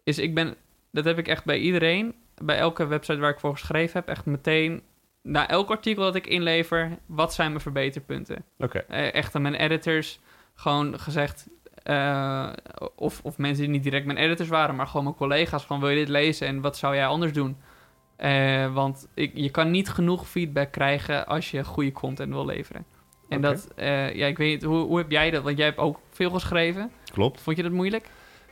[0.03, 0.56] is ik ben,
[0.91, 4.25] dat heb ik echt bij iedereen, bij elke website waar ik voor geschreven heb, echt
[4.25, 4.82] meteen,
[5.21, 8.43] na elk artikel dat ik inlever, wat zijn mijn verbeterpunten?
[8.58, 8.77] Oké.
[8.77, 10.19] Eh, echt aan mijn editors
[10.53, 11.47] gewoon gezegd,
[11.88, 12.50] eh,
[12.95, 15.89] of, of mensen die niet direct mijn editors waren, maar gewoon mijn collega's, van wil
[15.89, 17.58] je dit lezen en wat zou jij anders doen?
[18.15, 22.86] Eh, want ik, je kan niet genoeg feedback krijgen als je goede content wil leveren.
[23.30, 25.43] En dat, eh, ja, ik weet niet, hoe, hoe heb jij dat?
[25.43, 26.91] Want jij hebt ook veel geschreven.
[27.12, 27.41] Klopt.
[27.41, 28.06] Vond je dat moeilijk?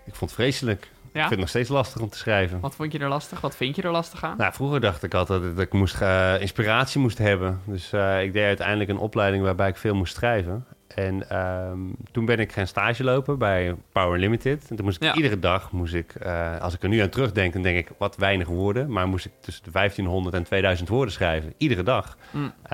[0.06, 0.82] Ik vond het vreselijk.
[0.82, 2.60] Ik vind het nog steeds lastig om te schrijven.
[2.60, 3.42] Wat vond je er lastig?
[3.42, 4.38] Wat vind je er lastig aan?
[4.38, 6.02] Nou, vroeger dacht ik altijd dat ik moest,
[6.40, 7.62] inspiratie moest hebben.
[7.66, 10.66] Dus ik deed uiteindelijk een opleiding waarbij ik veel moest schrijven.
[10.96, 11.80] En ehm,
[12.12, 14.66] toen ben ik gaan stage lopen bij Power Limited.
[14.70, 15.16] En toen moest ik Ja.
[15.16, 18.16] iedere dag, moest ik, eh, als ik er nu aan terugdenk, dan denk ik wat
[18.16, 18.92] weinig woorden.
[18.92, 21.54] Maar moest ik tussen de 1500 en 2000 woorden schrijven.
[21.58, 22.18] Iedere dag.
[22.32, 22.52] Mm.
[22.64, 22.70] Eh,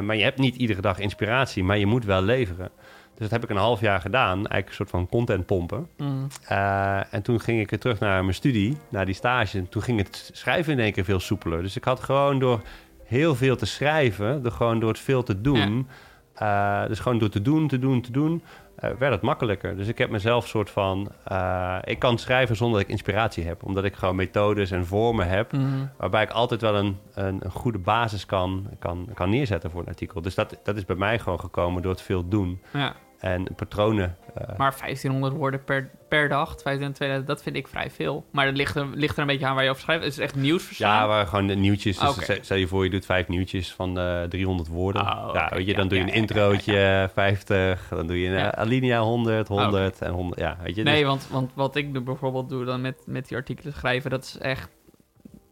[0.00, 2.70] maar je hebt niet iedere dag inspiratie, maar je moet wel leveren.
[3.14, 4.34] Dus dat heb ik een half jaar gedaan.
[4.36, 5.88] Eigenlijk een soort van content pompen.
[5.96, 6.26] Mm.
[6.48, 9.58] Eh, en toen ging ik weer terug naar mijn studie, naar die stage.
[9.58, 11.62] En toen ging het schrijven in één keer veel soepeler.
[11.62, 12.60] Dus ik had gewoon door
[13.04, 15.88] heel veel te schrijven, door gewoon door het veel te doen,
[16.36, 18.42] eh, dus gewoon door te doen, te doen, te doen,
[18.76, 19.76] eh, werd het makkelijker.
[19.76, 23.62] Dus ik heb mezelf soort van, eh, ik kan schrijven zonder dat ik inspiratie heb,
[23.64, 25.90] omdat ik gewoon methodes en vormen heb, Mm.
[25.96, 29.86] waarbij ik altijd wel een, een, een goede basis kan, kan, kan neerzetten voor een
[29.86, 30.20] artikel.
[30.22, 32.60] Dus dat, dat is bij mij gewoon gekomen door het veel doen.
[32.72, 32.94] Ja.
[33.18, 34.16] En patronen.
[34.34, 38.24] eh, Maar 1500 woorden per, per dag, 2500, dat vind ik vrij veel.
[38.30, 40.02] Maar dat ligt er, ligt er een beetje aan waar je over schrijft.
[40.04, 41.00] Het is echt nieuwsverslaan.
[41.02, 41.98] ja, waar gewoon de nieuwtjes.
[41.98, 42.38] Dus Oké.
[42.42, 45.02] stel- je voor, je doet vijf nieuwtjes van eh 300 woorden.
[45.02, 47.88] Oh, ja, weet je, dan Ja, doe je ja, een ja, introotje, 50.
[47.88, 48.52] Dan doe je een Ja.
[48.54, 50.40] eh, alinea 100, 100 en 100.
[50.40, 50.84] Ja, weet je.
[50.84, 54.22] dus- Nee, want, want wat ik bijvoorbeeld doe dan met, met die artikelen schrijven, dat
[54.24, 54.68] is echt...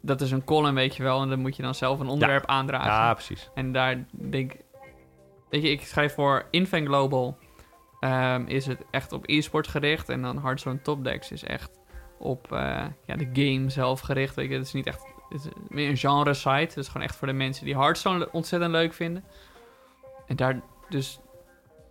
[0.00, 1.22] Dat is een column, weet je wel.
[1.22, 2.90] En dan moet je dan zelf een onderwerp aandragen.
[2.90, 3.50] ja, precies.
[3.54, 4.52] En daar denk
[5.50, 7.36] Weet je, ik schrijf voor Infant Global.
[8.04, 10.08] Ehm, is het echt op e-sport gericht.
[10.08, 11.80] En dan Hearthstone Top Decks is echt
[12.18, 14.34] op eh, ja, de game zelf gericht.
[14.34, 15.12] Weet je, het is niet echt...
[15.28, 16.74] Het is meer een genre site.
[16.74, 19.24] Dus gewoon echt voor de mensen die Hearthstone ontzettend leuk vinden.
[20.26, 21.20] En daar dus...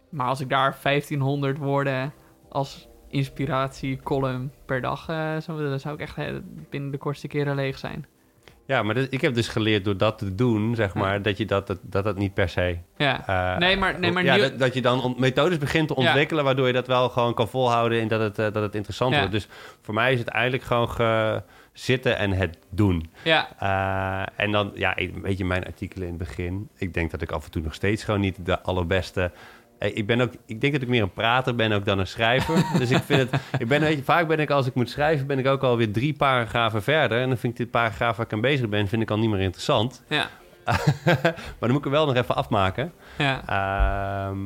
[0.10, 2.14] Maar als ik daar 1500 woorden
[2.50, 6.36] als inspiratie column per dag eh, zou dan zou ik echt eh,
[6.70, 8.06] binnen de kortste keren leeg zijn.
[8.66, 11.00] Ja, maar dit- ik heb dus geleerd door dat te doen, zeg Ja.
[11.00, 12.78] maar, dat je dat, dat, dat dat niet per se...
[12.98, 13.28] Ja.
[13.54, 16.08] eh, Nee, maar- nee, maar ja, dat, dat je dan on- methodes begint te Ja.
[16.08, 19.16] ontwikkelen, waardoor je dat wel gewoon kan volhouden en dat het, eh, dat het interessant
[19.16, 19.32] wordt.
[19.32, 19.48] Dus
[19.82, 23.10] voor mij is het eigenlijk gewoon ge- zitten en het doen.
[23.24, 26.70] Ja, Eh, en dan, ja, weet je, mijn artikelen in het begin.
[26.78, 29.32] Ik denk dat ik af en toe nog steeds gewoon niet de allerbeste.
[29.78, 32.08] Eh, Ik, ben ook, ik denk dat ik meer een prater ben ook dan een
[32.08, 32.64] schrijver.
[32.80, 33.42] dus ik vind het.
[33.60, 35.92] Ik ben, weet je, vaak ben ik als ik moet schrijven, ben ik ook alweer
[35.92, 37.22] drie paragrafen verder.
[37.22, 39.30] En dan vind ik dit paragraaf waar ik aan bezig ben, vind ik al niet
[39.30, 40.04] meer interessant.
[40.08, 40.28] ja,
[41.06, 42.94] maar dan moet ik er wel nog even afmaken.
[43.18, 43.42] ja.
[44.28, 44.40] Ehm,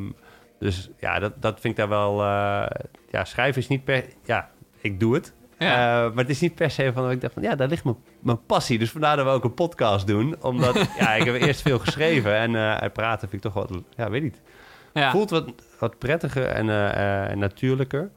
[0.60, 2.22] dus ja, dat, dat vind ik daar wel.
[2.22, 2.66] eh,
[3.12, 4.06] ja, schrijven is niet per.
[4.26, 4.50] Ja,
[4.82, 5.34] ik doe het.
[5.60, 5.72] Ja.
[6.06, 7.84] Eh, maar het is niet per se van dat ik dacht van ja, daar ligt
[7.84, 8.80] mijn, mijn passie.
[8.80, 10.36] Dus vandaar dat we ook een podcast doen.
[10.42, 14.10] Omdat ja, ik heb eerst veel geschreven en het praten vind ik toch wat, ja,
[14.10, 14.42] weet niet.
[14.94, 15.12] Ja.
[15.12, 15.46] Voelt wat,
[15.80, 18.10] wat prettiger en, eh, eh, en natuurlijker.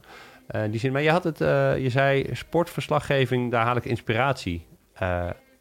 [0.47, 1.39] Eh, die zin, maar je had het,
[1.83, 4.67] je zei sportverslaggeving, daar haal ik inspiratie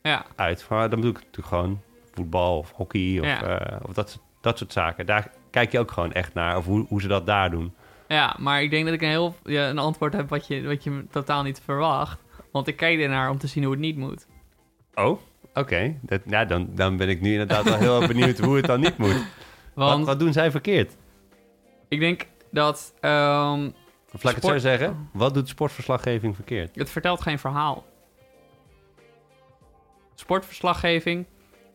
[0.02, 0.26] ja.
[0.36, 0.66] uit.
[0.70, 1.82] Maar dan bedoel ik natuurlijk gewoon
[2.14, 3.62] voetbal of hockey of, Ja.
[3.88, 5.06] of dat, soort- dat soort zaken.
[5.06, 7.74] Daar kijk je ook gewoon echt naar, of hoe, hoe ze dat daar doen.
[8.08, 10.84] Ja, maar ik denk dat ik een heel ja, een antwoord heb wat je, wat
[10.84, 12.20] je totaal niet verwacht.
[12.52, 14.28] Want ik kijk ernaar om te zien hoe het niet moet.
[14.94, 15.20] Oh,
[15.54, 15.96] oké.
[16.02, 18.98] Dat Ja, dan, dan ben ik nu inderdaad wel heel benieuwd hoe het dan niet
[18.98, 19.24] moet.
[19.74, 20.96] Wat, Want wat doen zij verkeerd?
[21.90, 23.70] Ik denk dat ehm,
[24.14, 25.10] Of laat ik het zo zeggen.
[25.14, 26.76] Wat doet sportverslaggeving verkeerd?
[26.76, 27.86] het vertelt geen verhaal.
[30.16, 31.26] Sportverslaggeving,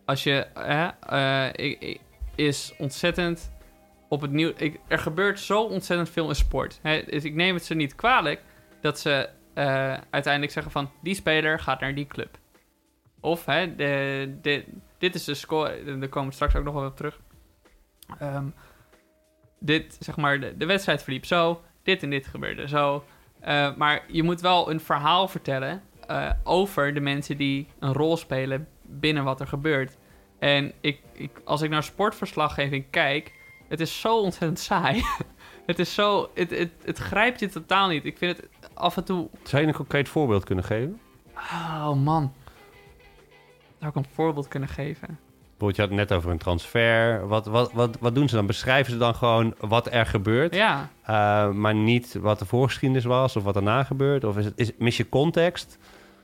[0.04, 2.00] als je, hè, eh, ik- ik-
[2.34, 3.52] is ontzettend
[4.08, 4.52] op het nieuws.
[4.56, 6.78] ik- Er gebeurt zo ontzettend veel in sport.
[6.82, 8.42] Hè, dus ik neem het ze niet kwalijk
[8.80, 12.38] dat ze eh, uiteindelijk zeggen van die speler gaat naar die club.
[13.20, 14.64] Of hè, de, de,
[14.98, 15.98] dit is de score.
[15.98, 17.20] Daar komen we straks ook nog wel op terug.
[18.18, 18.46] Ehm,
[19.64, 21.60] dit, zeg maar, de, de wedstrijd verliep zo.
[21.82, 23.04] Dit en dit gebeurde zo.
[23.40, 28.16] Eh, maar je moet wel een verhaal vertellen eh, over de mensen die een rol
[28.16, 29.96] spelen binnen wat er gebeurt.
[30.38, 33.32] En ik, ik, als ik naar sportverslaggeving kijk,
[33.68, 35.02] het is zo ontzettend saai.
[35.66, 38.04] het is zo, het, het, het grijpt je totaal niet.
[38.04, 41.00] Ik vind het af en toe, Zou je een concreet voorbeeld kunnen geven?
[41.36, 42.32] oh man.
[43.78, 45.18] Zou ik een voorbeeld kunnen geven?
[45.64, 47.28] Bijvoorbeeld, je had het net over een transfer.
[47.28, 48.46] Wat, wat, wat, wat doen ze dan?
[48.46, 53.36] Beschrijven ze dan gewoon wat er gebeurt, Ja, eh, maar niet wat de voorgeschiedenis was
[53.36, 54.24] of wat daarna gebeurt?
[54.24, 55.78] Of is het, is, mis je context?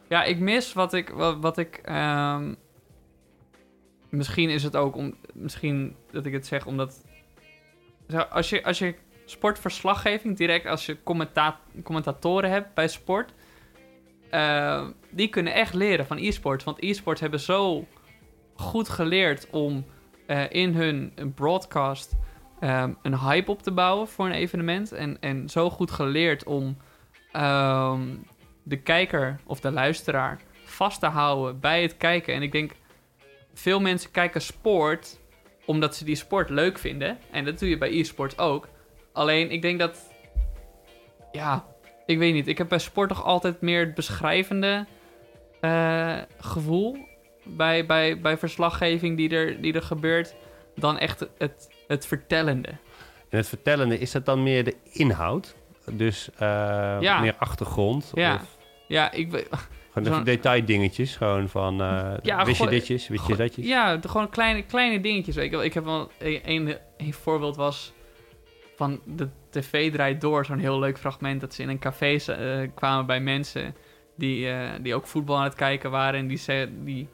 [0.08, 1.08] Ja, ik mis wat ik.
[1.08, 2.54] Wat, wat ik ehm,
[4.08, 5.14] misschien is het ook om.
[5.32, 7.04] Misschien dat ik het zeg omdat.
[8.30, 13.32] Als, je, als je sportverslaggeving direct als je commenta commentatoren hebt bij sport.
[14.30, 16.64] eh, die kunnen echt leren van e-sports.
[16.64, 17.86] Want e-sports hebben zo
[18.60, 19.84] goed geleerd om
[20.26, 22.16] eh, in hun broadcast
[22.60, 24.92] ehm, een hype op te bouwen voor een evenement.
[24.92, 26.76] En, en zo goed geleerd om
[27.32, 28.02] ehm,
[28.62, 32.34] de kijker of de luisteraar vast te houden bij het kijken.
[32.34, 32.72] En ik denk,
[33.54, 35.18] veel mensen kijken sport
[35.66, 37.18] omdat ze die sport leuk vinden.
[37.30, 38.68] En dat doe je bij e-sport ook.
[39.12, 40.14] Alleen, ik denk dat...
[41.32, 41.64] Ja,
[42.06, 42.48] ik weet niet.
[42.48, 44.86] Ik heb bij sport toch altijd meer het beschrijvende
[45.60, 47.08] eh, gevoel...
[47.56, 50.34] Bij, bij, bij verslaggeving die er, die er gebeurt...
[50.76, 52.68] dan echt het, het vertellende.
[53.28, 55.56] En het vertellende, is dat dan meer de inhoud?
[55.92, 56.38] Dus eh,
[57.00, 57.20] Ja.
[57.20, 58.10] meer achtergrond?
[58.14, 58.34] Ja.
[58.34, 59.48] Of Ja, ik weet...
[59.92, 61.16] gewoon even detaildingetjes?
[61.16, 63.66] Gewoon van, eh Ja, wist je ditjes, wist je datjes?
[63.66, 65.34] Ja, gewoon kleine, kleine dingetjes.
[65.34, 65.64] weet wel.
[65.64, 67.92] Ik heb wel een, een, een voorbeeld was
[68.76, 70.44] van de tv draait door.
[70.44, 73.74] Zo'n heel leuk fragment dat ze in een café eh, kwamen bij mensen
[74.16, 74.48] die,
[74.80, 76.20] die ook voetbal aan het kijken waren.
[76.20, 77.08] En die, ze, die,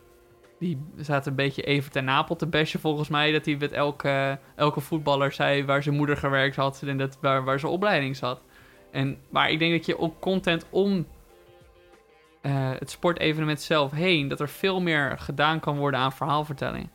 [0.59, 3.33] die zaten een beetje even ten Napel te bashen volgens mij.
[3.33, 7.45] Dat hij met elke, elke voetballer zei waar zijn moeder gewerkt had en dat, waar,
[7.45, 8.41] waar zijn opleiding zat.
[8.91, 11.07] En, maar ik denk dat je ook content om
[12.41, 16.89] eh, het sportevenement zelf heen, dat er veel meer gedaan kan worden aan verhaalvertelling.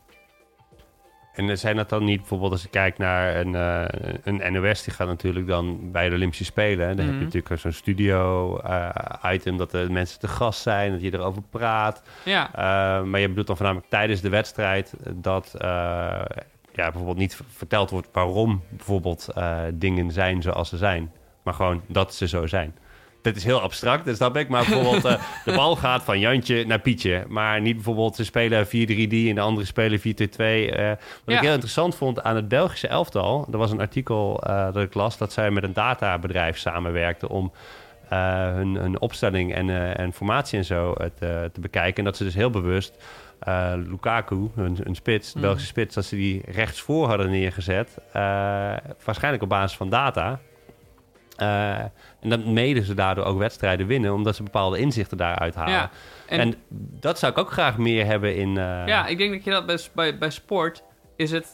[1.33, 4.93] En zijn dat dan niet bijvoorbeeld als je kijkt naar een, eh, een NOS, die
[4.93, 6.87] gaat natuurlijk dan bij de Olympische Spelen.
[6.87, 7.17] Dan heb Mhm.
[7.17, 12.03] je natuurlijk zo'n studio-item dat de mensen te gast zijn, dat je erover praat.
[12.25, 15.55] Ja, Uh, maar je bedoelt dan voornamelijk tijdens de wedstrijd dat
[16.73, 19.27] ja, bijvoorbeeld niet verteld wordt waarom bijvoorbeeld
[19.73, 21.11] dingen zijn zoals ze zijn.
[21.43, 22.75] Maar gewoon dat ze zo zijn.
[23.21, 24.49] Dat is heel abstract, dat snap ik.
[24.49, 27.25] Maar bijvoorbeeld uh, de bal gaat van Jantje naar Pietje.
[27.27, 30.03] Maar niet bijvoorbeeld ze spelen 4-3-3 en de andere spelen 4-2-2.
[30.03, 31.36] Uh, wat Ja.
[31.36, 33.47] ik heel interessant vond aan het Belgische elftal...
[33.51, 37.29] er was een artikel uh, dat ik las dat zij met een databedrijf samenwerkten...
[37.29, 37.51] om
[38.07, 41.97] hun, hun opstelling en, en formatie en zo te, te bekijken.
[41.97, 42.93] En dat ze dus heel bewust
[43.47, 45.41] uh, Lukaku, een, een spits, de Mhm.
[45.47, 47.97] Belgische spits, dat ze die rechtsvoor hadden neergezet.
[48.07, 48.13] Uh,
[49.03, 50.39] waarschijnlijk op basis van data.
[51.41, 55.73] Uh, en dan meden ze daardoor ook wedstrijden winnen, omdat ze bepaalde inzichten daaruit halen.
[55.73, 55.89] ja.
[56.27, 56.56] En, en
[56.99, 58.49] dat zou ik ook graag meer hebben in.
[58.49, 60.84] Uh, Ja, ik denk dat je dat bij, bij, bij sport
[61.15, 61.47] is het.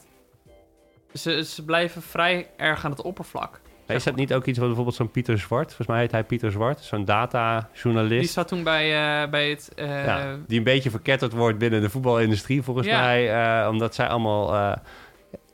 [1.14, 3.60] Ze, ze blijven vrij erg aan het oppervlak.
[3.88, 6.52] is dat niet ook iets wat bijvoorbeeld zo'n Pieter Zwart, volgens mij heet hij Pieter
[6.52, 8.20] Zwart, zo'n datajournalist.
[8.22, 8.86] Die zat toen bij,
[9.24, 9.72] uh, bij het.
[9.76, 13.00] Uh, ja, die een beetje verketterd wordt binnen de voetbalindustrie, volgens Ja.
[13.02, 13.62] mij.
[13.64, 14.54] Uh, omdat zij allemaal.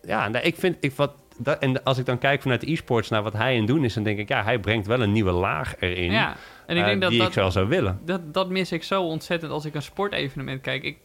[0.02, 0.78] ja, nou, ik vind.
[0.80, 3.58] Ik, wat, dat, en als ik dan kijk vanuit de e-sports naar wat hij aan
[3.58, 6.12] het doen is, dan denk ik, ja, hij brengt wel een nieuwe laag erin.
[6.12, 8.00] Ja, en ik denk dat die dat, ik wel zou willen.
[8.06, 10.84] Dat, dat mis ik zo ontzettend als ik een sportevenement kijk.
[10.84, 10.98] Ik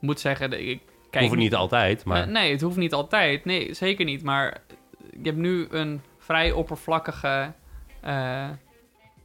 [0.00, 1.24] moet zeggen, dat ik kijk.
[1.24, 2.26] Hoeft niet altijd, maar.
[2.26, 3.44] Uh, nee, het hoeft niet altijd.
[3.44, 4.22] Nee, zeker niet.
[4.22, 4.60] Maar
[5.10, 7.52] ik heb nu een vrij oppervlakkige
[8.04, 8.48] uh,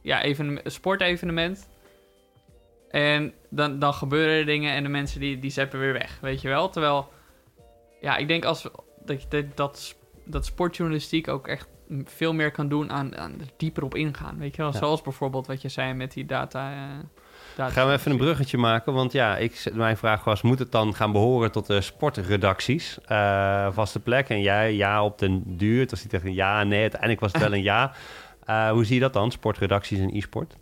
[0.02, 1.68] ja, even, sportevenement.
[2.90, 6.40] En dan, dan gebeuren er dingen en de mensen die, die zeppen weer weg, weet
[6.40, 6.70] je wel.
[6.70, 7.08] Terwijl,
[8.00, 8.68] ja, ik denk als,
[9.04, 9.96] dat, dat, dat,
[10.30, 11.68] dat sportjournalistiek ook echt
[12.04, 14.72] veel meer kan doen aan, aan er dieper op ingaan, weet je wel.
[14.72, 14.78] Ja.
[14.78, 16.72] Zoals bijvoorbeeld wat je zei met die data...
[16.72, 16.78] Uh,
[17.56, 20.72] data Gaan we even een bruggetje maken, want ja, ik, mijn vraag was, moet het
[20.72, 22.98] dan gaan behoren tot de sportredacties?
[23.08, 25.80] Uh, vaste plek en jij, ja op den duur.
[25.80, 27.92] Het was niet echt een ja, nee, uiteindelijk was het wel een ja.
[28.48, 30.56] Uh, hoe zie je dat dan, sportredacties en e-sport?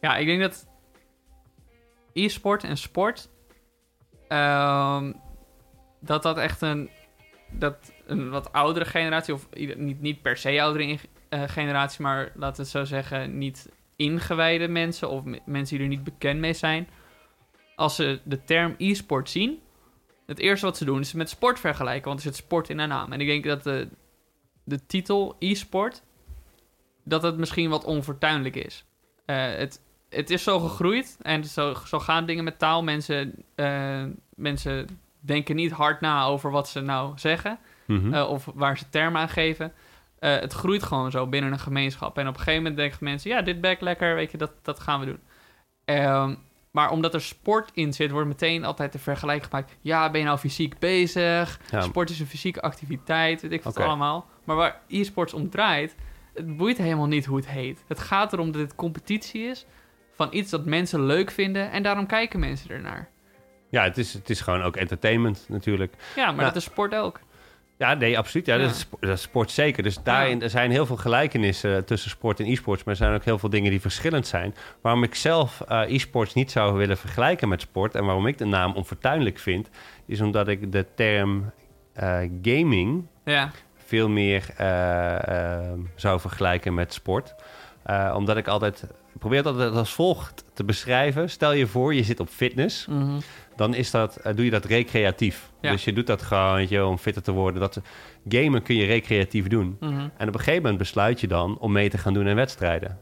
[0.00, 0.66] Ja, ik denk dat
[2.12, 3.28] e-sport en sport,
[4.28, 5.14] um,
[6.00, 6.90] dat dat echt een,
[7.50, 10.98] dat een wat oudere generatie, of niet, niet per se oudere
[11.30, 15.92] uh, generatie, maar laten we het zo zeggen, niet ingewijde mensen of mensen die er
[15.92, 16.88] niet bekend mee zijn,
[17.74, 19.60] als ze de term e-sport zien,
[20.26, 22.86] het eerste wat ze doen is met sport vergelijken, want er zit sport in de
[22.86, 23.12] naam.
[23.12, 23.88] En ik denk dat de,
[24.64, 26.02] de titel e-sport,
[27.04, 28.84] dat het misschien wat onfortuinlijk is.
[29.26, 32.82] Uh, het, het is zo gegroeid en zo, zo gaan dingen met taal.
[32.82, 37.58] Mensen, uh, mensen denken niet hard na over wat ze nou zeggen.
[37.86, 38.14] Mm -hmm.
[38.14, 39.72] uh, of waar ze termen aan geven.
[40.20, 42.18] Uh, het groeit gewoon zo binnen een gemeenschap.
[42.18, 44.80] En op een gegeven moment denken mensen: ja, dit bek lekker, weet je, dat, dat
[44.80, 45.20] gaan we doen.
[45.96, 46.38] Um,
[46.76, 49.76] maar omdat er sport in zit, wordt meteen altijd de vergelijking gemaakt.
[49.80, 51.60] Ja, ben je nou fysiek bezig?
[51.70, 51.80] Ja.
[51.80, 53.86] Sport is een fysieke activiteit, weet ik wat okay.
[53.86, 54.26] allemaal.
[54.44, 55.94] Maar waar e-sports om draait,
[56.34, 57.84] het boeit helemaal niet hoe het heet.
[57.88, 59.66] Het gaat erom dat het competitie is
[60.14, 63.08] van iets dat mensen leuk vinden en daarom kijken mensen ernaar.
[63.70, 65.94] Ja, het is, het is gewoon ook entertainment natuurlijk.
[66.16, 67.20] Ja, maar nou, dat is sport ook.
[67.78, 68.46] Ja, nee, absoluut.
[68.46, 68.62] Ja, ja.
[68.62, 69.82] Dat, is, dat, is, sport zeker.
[69.82, 73.24] Dus daarin er zijn heel veel gelijkenissen tussen sport en e-sports, maar er zijn ook
[73.24, 74.54] heel veel dingen die verschillend zijn.
[74.80, 78.44] Waarom ik zelf uh, e-sports niet zou willen vergelijken met sport en waarom ik de
[78.44, 79.68] naam onfortuinlijk vind,
[80.06, 81.52] is omdat ik de term
[82.02, 83.50] uh, gaming ja.
[83.76, 87.34] veel meer uh, zou vergelijken met sport.
[88.14, 88.84] Omdat ik altijd
[89.18, 91.30] probeer het altijd als volgt te beschrijven.
[91.30, 92.86] Stel je voor, je zit op fitness.
[92.86, 92.98] Mhm.
[92.98, 93.20] Mm -hmm.
[93.56, 95.50] Dan is dat, uh, doe je dat recreatief.
[95.60, 95.70] Ja.
[95.70, 97.60] Dus je doet dat gewoon weet je, om fitter te worden.
[97.60, 97.80] Dat,
[98.28, 99.76] gamen kun je recreatief doen.
[99.80, 99.90] Mhm.
[99.90, 100.10] Mm -hmm.
[100.16, 102.98] En op een gegeven moment besluit je dan om mee te gaan doen in wedstrijden.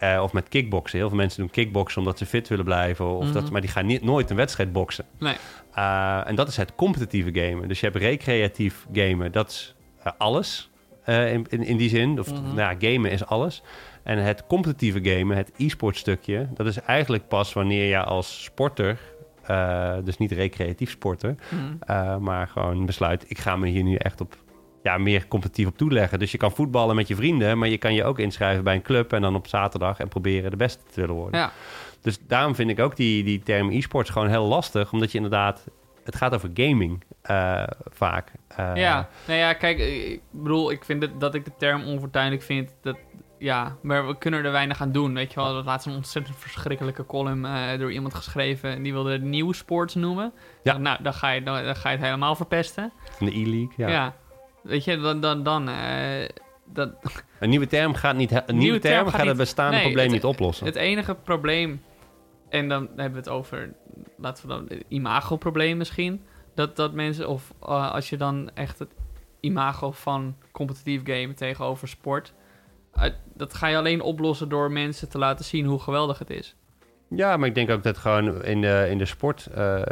[0.00, 0.98] Uh, of met kickboksen.
[0.98, 3.04] Heel veel mensen doen kickboksen omdat ze fit willen blijven.
[3.04, 3.20] Of Mhm.
[3.26, 3.40] mm -hmm.
[3.42, 5.04] dat, maar die gaan niet, nooit een wedstrijd boksen.
[5.18, 5.34] Nee.
[5.78, 7.68] Uh, en dat is het competitieve gamen.
[7.68, 9.32] Dus je hebt recreatief gamen.
[9.32, 9.74] Dat is
[10.06, 10.70] uh, alles
[11.06, 12.18] in, in, in die zin.
[12.20, 12.54] Of, Mhm.
[12.54, 13.62] nou, ja, gamen is alles.
[14.02, 18.98] En het competitieve gamen, het e-sport stukje, dat is eigenlijk pas wanneer je als sporter,
[19.50, 21.78] uh, dus niet recreatief sporter, mm.
[21.90, 24.36] uh, maar gewoon besluit, ik ga me hier nu echt op
[24.82, 26.18] ja, meer competitief op toeleggen.
[26.18, 28.82] Dus je kan voetballen met je vrienden, maar je kan je ook inschrijven bij een
[28.82, 31.40] club en dan op zaterdag en proberen de beste te willen worden.
[31.40, 31.52] Ja.
[32.00, 35.66] Dus daarom vind ik ook die, die term e-sports gewoon heel lastig, omdat je inderdaad,
[36.04, 38.32] het gaat over gaming uh, vaak.
[38.74, 42.74] Ja, nou ja, kijk, ik bedoel, ik vind het, dat ik de term onfortuinlijk vind,
[42.82, 42.96] dat,
[43.38, 45.14] ja, maar we kunnen er weinig aan doen.
[45.14, 48.70] Weet je wel, dat laatst een ontzettend verschrikkelijke column uh, door iemand geschreven.
[48.70, 50.32] En die wilde het nieuw sports noemen.
[50.62, 50.78] Ja.
[50.78, 52.92] Nou, dan ga, je, dan, dan ga je het helemaal verpesten.
[53.10, 53.88] Van de e-league, ja.
[53.88, 54.14] ja.
[54.62, 55.20] Weet je, dan...
[55.20, 56.28] dan, dan uh,
[56.64, 56.90] dat...
[57.40, 59.84] Een nieuwe term gaat, niet, een nieuwe, nieuwe term, term gaat, gaat het bestaande nee,
[59.84, 60.66] probleem het, niet oplossen.
[60.66, 61.82] Het enige probleem,
[62.48, 63.74] en dan hebben we het over,
[64.16, 66.24] laten we dan, imagoprobleem misschien.
[66.54, 68.94] Dat, dat mensen, of eh, als je dan echt het
[69.40, 72.34] imago van competitief game tegenover sport.
[73.34, 76.54] Dat ga je alleen oplossen door mensen te laten zien hoe geweldig het is.
[77.08, 79.46] Ja, maar ik denk ook dat gewoon in de, in de sport...
[79.54, 79.82] eh,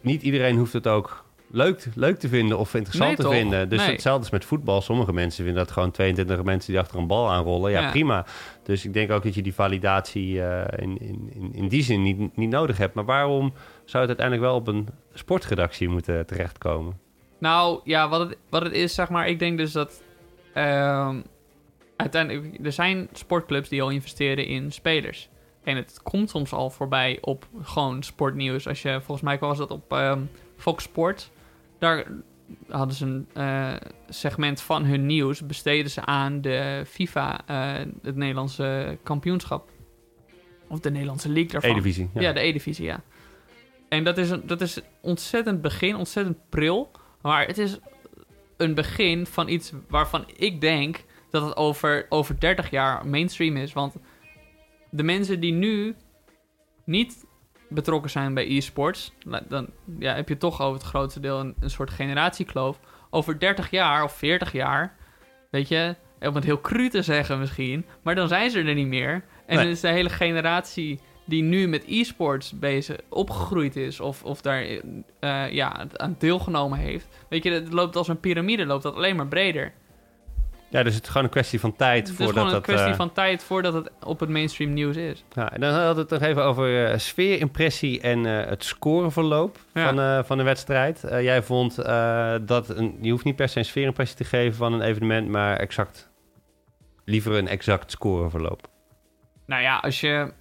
[0.00, 3.32] niet iedereen hoeft het ook leuk, leuk te vinden of interessant Nee, te toch?
[3.32, 3.68] vinden.
[3.68, 3.90] Dus Nee.
[3.90, 4.80] hetzelfde is met voetbal.
[4.80, 7.70] Sommige mensen vinden dat gewoon 22 mensen die achter een bal aanrollen.
[7.70, 7.90] Ja, Ja.
[7.90, 8.26] prima.
[8.62, 12.02] Dus ik denk ook dat je die validatie eh, in, in, in, in die zin
[12.02, 12.94] niet, niet nodig hebt.
[12.94, 13.52] Maar waarom
[13.84, 16.98] zou het uiteindelijk wel op een sportredactie moeten terechtkomen?
[17.38, 20.02] Nou ja, wat het, wat het is, zeg maar, ik denk dus dat.
[20.54, 21.16] ehm,
[22.02, 25.28] uiteindelijk, er zijn sportclubs die al investeren in spelers.
[25.62, 28.68] En het komt soms al voorbij op gewoon sportnieuws.
[28.68, 30.20] Als je, volgens mij was dat op ehm,
[30.56, 31.30] Fox Sport.
[31.78, 32.06] Daar
[32.68, 33.74] hadden ze een eh,
[34.08, 35.46] segment van hun nieuws.
[35.46, 39.70] besteden ze aan de FIFA, eh, het Nederlandse kampioenschap.
[40.68, 41.70] Of de Nederlandse league daarvan.
[41.70, 42.10] E-divisie.
[42.14, 43.02] Ja, de E-divisie, ja.
[43.88, 46.90] En dat is, een, dat is ontzettend begin, ontzettend pril.
[47.22, 47.78] Maar het is
[48.56, 53.72] een begin van iets waarvan ik denk dat het over, over 30 jaar mainstream is.
[53.72, 53.94] Want
[54.90, 55.94] de mensen die nu
[56.84, 57.24] niet
[57.68, 59.12] betrokken zijn bij e-sports,
[59.48, 59.68] dan
[59.98, 62.80] ja, heb je toch over het grootste deel een, een soort generatiekloof.
[63.10, 64.96] Over 30 jaar of 40 jaar,
[65.50, 68.86] weet je, om het heel cru te zeggen misschien, maar dan zijn ze er niet
[68.86, 69.12] meer.
[69.12, 69.22] En
[69.56, 69.56] Nee.
[69.56, 74.62] dan is de hele generatie die nu met e-sports bezig opgegroeid is of, of daar
[75.20, 77.08] eh, ja, aan deelgenomen heeft.
[77.28, 79.72] Weet je, het loopt als een piramide, loopt dat alleen maar breder.
[80.72, 82.62] Ja, dus het is gewoon een kwestie van tijd Het is voordat gewoon een dat...
[82.62, 85.24] kwestie eh, van tijd voordat het op het mainstream nieuws is.
[85.32, 89.58] Ja, en dan hadden we het nog even over eh, sfeerimpressie en eh, het scoreverloop
[89.74, 89.94] Ja.
[89.94, 91.00] van, van de wedstrijd.
[91.10, 91.76] Jij vond
[92.46, 95.56] dat een, je hoeft niet per se een sfeerimpressie te geven van een evenement, maar
[95.56, 96.10] exact
[97.04, 98.68] liever een exact scoreverloop.
[99.46, 100.32] Nou ja, als je...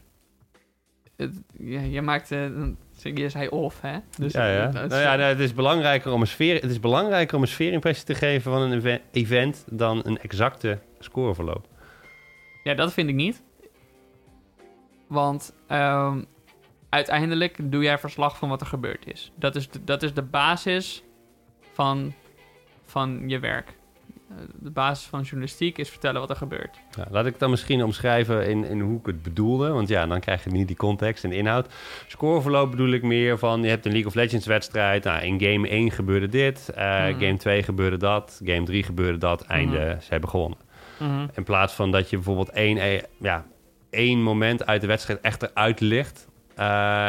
[1.18, 2.32] Het, ja, je maakt...
[2.32, 3.98] een- je zei of, hè?
[4.18, 4.58] Dus, ja, ja.
[4.68, 7.42] eh, het- Nou ja, nou, het is belangrijker om een sfeer, het is belangrijker om
[7.42, 11.68] een sfeerimpressie te geven van een eve- event dan een exacte scoreverloop.
[12.64, 13.44] Ja, dat vind ik niet.
[15.08, 16.22] Want ehm,
[16.90, 19.32] uiteindelijk doe jij verslag van wat er gebeurd is.
[19.36, 21.04] Dat is de, dat is de basis
[21.74, 22.14] van,
[22.86, 23.74] van je werk.
[24.38, 26.78] Eh, De basis van journalistiek is vertellen wat er gebeurt.
[26.98, 29.70] Ja, laat ik het dan misschien omschrijven in, in hoe ik het bedoelde.
[29.70, 31.74] Want ja, dan krijg je niet die context en de inhoud.
[32.08, 33.62] Scoreverloop bedoel ik meer van...
[33.64, 35.04] je hebt een League of Legends wedstrijd.
[35.04, 36.70] Nou, in game 1 gebeurde dit.
[36.76, 37.20] eh, Mhm.
[37.20, 38.42] Game 2 gebeurde dat.
[38.46, 39.42] Game 3 gebeurde dat.
[39.42, 40.00] Einde, Mhm.
[40.02, 40.58] ze hebben gewonnen.
[41.34, 43.46] In plaats van dat je bijvoorbeeld één, eh, ja,
[43.90, 46.30] één moment uit de wedstrijd echt eruit ligt.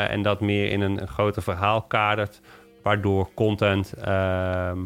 [0.09, 2.41] en dat meer in een, een groter verhaal kadert.
[2.83, 3.93] Waardoor content...
[3.93, 4.79] ehm,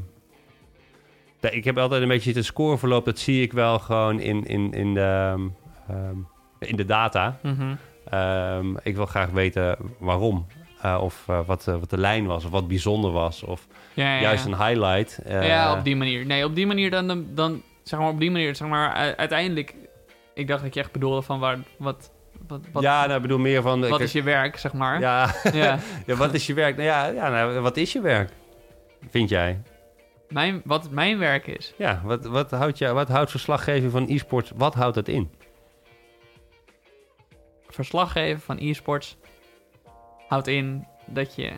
[1.52, 3.04] ik heb altijd een beetje het scoreverloop.
[3.04, 5.48] Dat zie ik wel gewoon in, in, in, de, ehm,
[5.88, 6.16] ehm,
[6.59, 7.38] in de data.
[7.42, 7.74] Mhm.
[8.11, 10.46] Ehm, ik wil graag weten waarom.
[10.80, 12.44] Eh, of eh, wat, eh, wat de lijn was.
[12.44, 13.42] Of wat bijzonder was.
[13.42, 14.50] Of Ja, ja, juist ja.
[14.50, 15.20] een highlight.
[15.28, 16.26] ja, op die manier.
[16.26, 19.74] Nee, op die manier dan, dan, dan zeg maar op die manier, zeg maar, uiteindelijk,
[20.35, 22.11] ik dacht dat je echt bedoelde van waar, wat,
[22.46, 23.80] wat, wat, ja, nou, ik bedoel meer van...
[23.80, 25.00] wat kijk, is je werk, zeg maar.
[25.00, 25.78] ja, Ja.
[26.06, 26.76] ja, wat is je werk?
[26.76, 28.30] Nou ja, ja nou, wat is je werk?
[29.11, 29.62] Vind jij?
[30.28, 31.74] Mijn, wat mijn werk is.
[31.78, 35.30] Ja, wat, wat, houdt je, wat houdt verslaggeving van e-sport, wat houdt dat in?
[37.76, 39.16] verslaggeven van e-sports
[40.28, 41.52] houdt in dat je.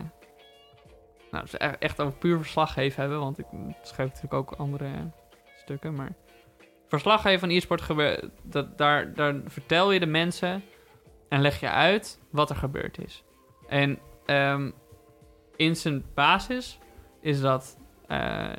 [1.31, 3.45] Nou, dus echt over puur verslaggeven hebben, want ik
[3.81, 5.11] schrijf natuurlijk ook andere
[5.55, 5.93] stukken.
[5.93, 6.13] Maar
[6.87, 8.29] verslaggeven van e-sport gebeurt.
[8.43, 10.63] Dat, daar, daar vertel je de mensen
[11.29, 13.23] en leg je uit wat er gebeurd is.
[13.67, 14.71] En ehm,
[15.55, 16.79] in zijn basis
[17.21, 17.78] is dat
[18.09, 18.49] eh,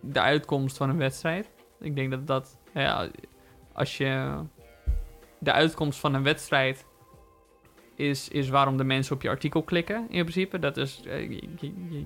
[0.00, 1.50] de uitkomst van een wedstrijd.
[1.80, 2.58] Ik denk dat dat.
[2.74, 3.08] Ja,
[3.72, 4.40] als je
[5.38, 6.86] de uitkomst van een wedstrijd
[7.94, 10.58] is, is waarom de mensen op je artikel klikken, in principe.
[10.58, 11.40] Dat is, eh,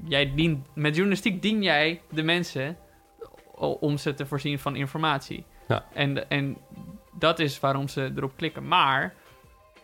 [0.05, 2.77] jij dient, met journalistiek dien jij de mensen
[3.59, 5.45] om ze te voorzien van informatie.
[5.69, 5.87] Ja.
[5.93, 6.57] En, en
[7.13, 8.69] dat is waarom ze erop klikken.
[8.69, 9.15] Maar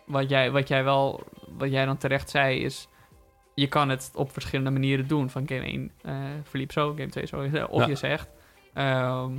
[0.05, 1.23] wat jij, wat jij wel,
[1.57, 2.87] wat jij dan terecht zei, is
[3.55, 5.29] je kan het op verschillende manieren doen.
[5.29, 6.13] Van game 1 eh,
[6.43, 7.39] verliep zo, game 2 zo.
[7.69, 7.87] Of Ja.
[7.87, 8.29] je zegt,
[8.73, 9.31] ehm,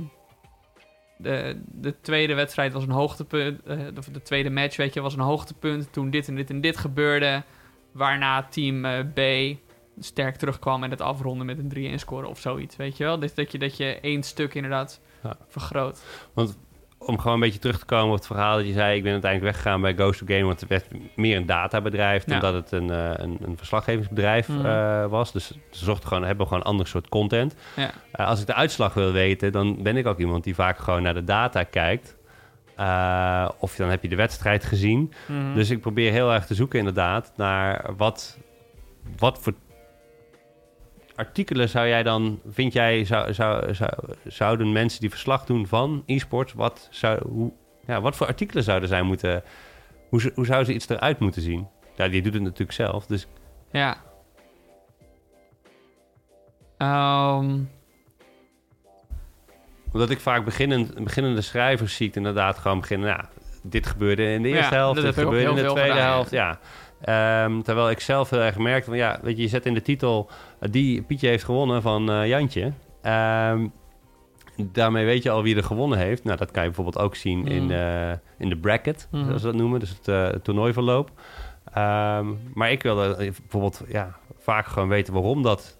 [1.17, 3.63] de, de tweede wedstrijd was een hoogtepunt.
[3.63, 5.93] eh, of de tweede match, weet je, was een hoogtepunt.
[5.93, 7.43] Toen dit en dit en dit gebeurde.
[7.91, 9.57] Waarna team eh, B
[9.99, 12.75] sterk terugkwam en het afronden met een 3-1 score of zoiets.
[12.75, 13.19] Weet je wel?
[13.19, 15.37] Dus dat je, dat je één stuk inderdaad Ja.
[15.47, 16.03] vergroot.
[16.99, 18.97] Om gewoon een beetje terug te komen op het verhaal dat je zei...
[18.97, 20.43] ik ben uiteindelijk weggegaan bij Ghost of Game...
[20.43, 22.23] want het werd meer een databedrijf...
[22.23, 22.41] dan Ja.
[22.41, 24.65] dat het een, eh, een, een verslaggevingsbedrijf Mhm.
[24.65, 25.31] eh, was.
[25.31, 27.55] Dus ze zochten gewoon, hebben gewoon een ander soort content.
[27.75, 27.89] Ja.
[28.11, 29.51] Eh, als ik de uitslag wil weten...
[29.51, 32.15] dan ben ik ook iemand die vaak gewoon naar de data kijkt...
[33.59, 35.13] Of dan heb je de wedstrijd gezien.
[35.27, 35.53] Mhm.
[35.53, 38.37] Dus ik probeer heel erg te zoeken inderdaad naar wat,
[39.17, 39.53] wat voor
[41.17, 43.91] artikelen zou jij dan, vind jij, zou, zou, zou,
[44.27, 47.51] zouden mensen die verslag doen van e-sports, wat, zou, hoe,
[47.85, 49.43] ja, wat voor artikelen zouden zij moeten,
[50.09, 51.67] hoe, hoe zou ze iets eruit moeten zien?
[51.95, 53.27] Ja, die doet het natuurlijk zelf, dus
[53.71, 53.97] Ja.
[56.77, 57.59] Ehm,
[59.91, 63.29] omdat ik vaak beginnend, beginnende schrijvers zie ik inderdaad gewoon beginnen, ja,
[63.63, 66.59] dit gebeurde in de eerste Ja, helft, dit gebeurde in de tweede gedaan, helft, ja.
[67.01, 69.81] Ehm, terwijl ik zelf heel erg merkte van, ja, weet je, je zet in de
[69.81, 70.29] titel,
[70.59, 72.71] eh, die Pietje heeft gewonnen van eh, Jantje.
[73.01, 73.67] Ehm,
[74.71, 76.23] daarmee weet je al wie er gewonnen heeft.
[76.23, 77.45] Nou, dat kan je bijvoorbeeld ook zien Mm.
[77.47, 79.25] in, eh, in de bracket, Mhm.
[79.25, 79.79] zoals ze dat noemen.
[79.79, 81.11] Dus het, het toernooiverloop.
[81.73, 85.77] Ehm, maar ik wilde bijvoorbeeld ja, vaak gewoon weten waarom dat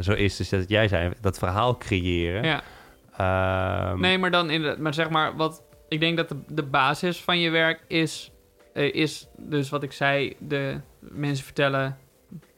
[0.00, 0.36] zo is.
[0.36, 2.44] Dus dat jij zei, dat verhaal creëren.
[2.44, 3.94] ja.
[3.94, 7.38] Nee, maar dan inderdaad, maar zeg maar, wat ik denk dat de, de basis van
[7.40, 8.30] je werk is,
[8.74, 11.98] eh, is dus wat ik zei, de mensen vertellen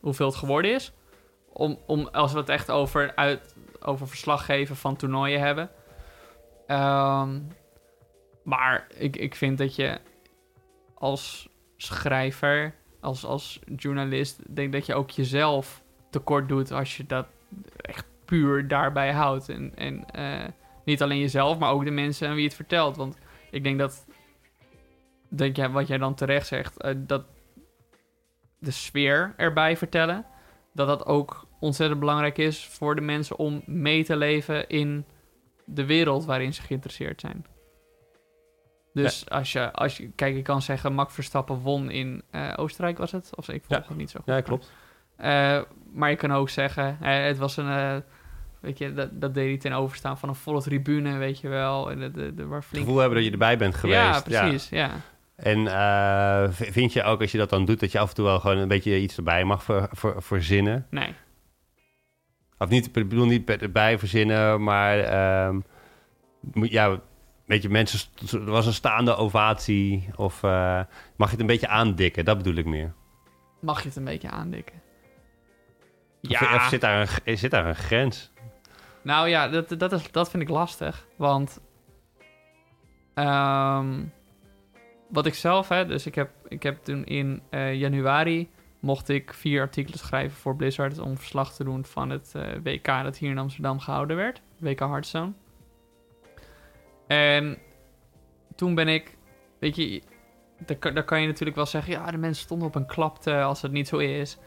[0.01, 0.93] hoeveel het geworden is.
[1.49, 5.71] Om, om als we het echt over, uit, over verslag geven van toernooien hebben.
[6.67, 7.41] Ehm,
[8.43, 9.99] maar ik, ik vind dat je
[10.95, 17.27] als schrijver, als, als journalist, denk dat je ook jezelf tekort doet als je dat
[17.77, 19.49] echt puur daarbij houdt.
[19.49, 20.49] En, en eh,
[20.85, 22.97] niet alleen jezelf, maar ook de mensen aan wie je het vertelt.
[22.97, 23.17] Want
[23.51, 24.07] ik denk dat,
[25.29, 27.25] denk jij, wat jij dan terecht zegt, eh, dat
[28.59, 30.25] de sfeer erbij vertellen,
[30.73, 35.05] dat dat ook ontzettend belangrijk is voor de mensen om mee te leven in
[35.65, 37.47] de wereld waarin ze geïnteresseerd zijn.
[38.93, 42.99] Dus als, je, als je, kijk, je kan zeggen, Max Verstappen won in eh, Oostenrijk,
[42.99, 43.31] was het?
[43.35, 43.89] Of ik volg Ja.
[43.89, 44.35] het niet zo goed.
[44.35, 44.73] Ja, klopt.
[45.17, 45.61] Eh,
[45.93, 48.03] maar je kan ook zeggen, het was een,
[48.61, 51.91] weet je, dat, dat deed hij ten overstaan van een volle tribune, weet je wel.
[51.91, 52.85] En de, de, de, waar Het flink...
[52.85, 53.99] gevoel hebben dat je erbij bent geweest.
[53.99, 54.91] Ja, precies, ja.
[55.37, 58.25] En eh, vind je ook als je dat dan doet, dat je af en toe
[58.25, 60.87] wel gewoon een beetje iets erbij mag ver, ver- verzinnen?
[60.91, 61.15] Nee,
[62.59, 65.61] Of niet, ik bedoel niet erbij verzinnen, maar ehm,
[66.53, 67.01] ja,
[67.47, 68.01] weet je, mensen,
[68.33, 70.81] er was een staande ovatie of eh,
[71.17, 72.25] mag je het een beetje aandikken?
[72.25, 72.93] Dat bedoel ik meer.
[73.61, 74.75] mag je het een beetje aandikken?
[76.29, 78.31] Of, of zit, daar een, zit daar een grens?
[79.03, 81.07] Nou ja, dat, dat, is, dat vind ik lastig.
[81.17, 81.61] Want
[83.15, 84.03] ehm,
[85.09, 88.49] wat ik zelf heb, dus ik heb, ik heb toen in eh, januari
[88.81, 92.87] mocht ik vier artikelen schrijven voor Blizzard om verslag te doen van het eh, WK
[92.87, 95.33] dat hier in Amsterdam gehouden werd, WK Hearthstone.
[97.07, 97.59] En
[98.55, 99.17] toen ben ik,
[99.59, 100.03] weet je,
[100.67, 103.63] daar, daar kan je natuurlijk wel zeggen, ja, de mensen stonden op een klapte als
[103.63, 104.39] het niet zo is.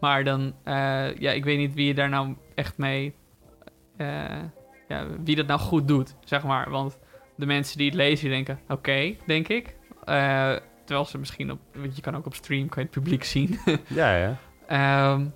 [0.00, 3.14] Maar dan, eh, ja, ik weet niet wie je daar nou echt mee
[4.88, 6.70] ja, wie dat nou goed doet, zeg maar.
[6.70, 6.98] Want
[7.36, 9.76] de mensen die het lezen, die denken, oké, denk ik.
[10.04, 13.24] Eh, terwijl ze misschien op, want je kan ook op stream, kan je het publiek
[13.24, 13.58] zien.
[13.88, 14.36] Ja, ja.
[14.66, 15.26] Ehm,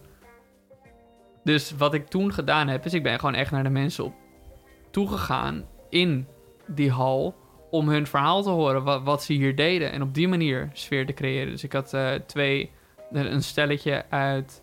[1.45, 4.15] dus wat ik toen gedaan heb, is ik ben gewoon echt naar de mensen op
[4.91, 6.27] toegegaan in
[6.67, 7.35] die hal
[7.71, 9.93] om hun verhaal te horen, wat, wat ze hier deden.
[9.93, 11.51] En op die manier sfeer te creëren.
[11.51, 12.71] Dus ik had eh, twee,
[13.13, 14.63] een stelletje uit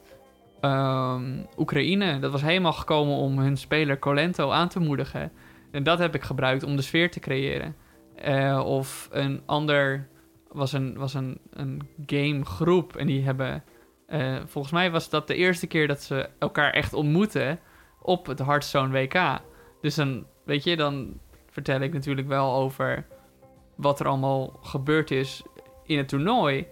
[0.62, 2.20] ehm, Oekraïne.
[2.20, 5.32] Dat was helemaal gekomen om hun speler Colento aan te moedigen.
[5.72, 7.76] En dat heb ik gebruikt om de sfeer te creëren.
[8.16, 10.08] Eh, of een ander
[10.52, 13.64] was een, was een, een gamegroep en die hebben...
[14.08, 17.60] eh, volgens mij was dat de eerste keer dat ze elkaar echt ontmoeten
[18.02, 19.42] op het Hearthstone WK.
[19.82, 23.06] Dus dan, weet je, dan vertel ik natuurlijk wel over
[23.76, 25.44] wat er allemaal gebeurd is
[25.84, 26.68] in het toernooi.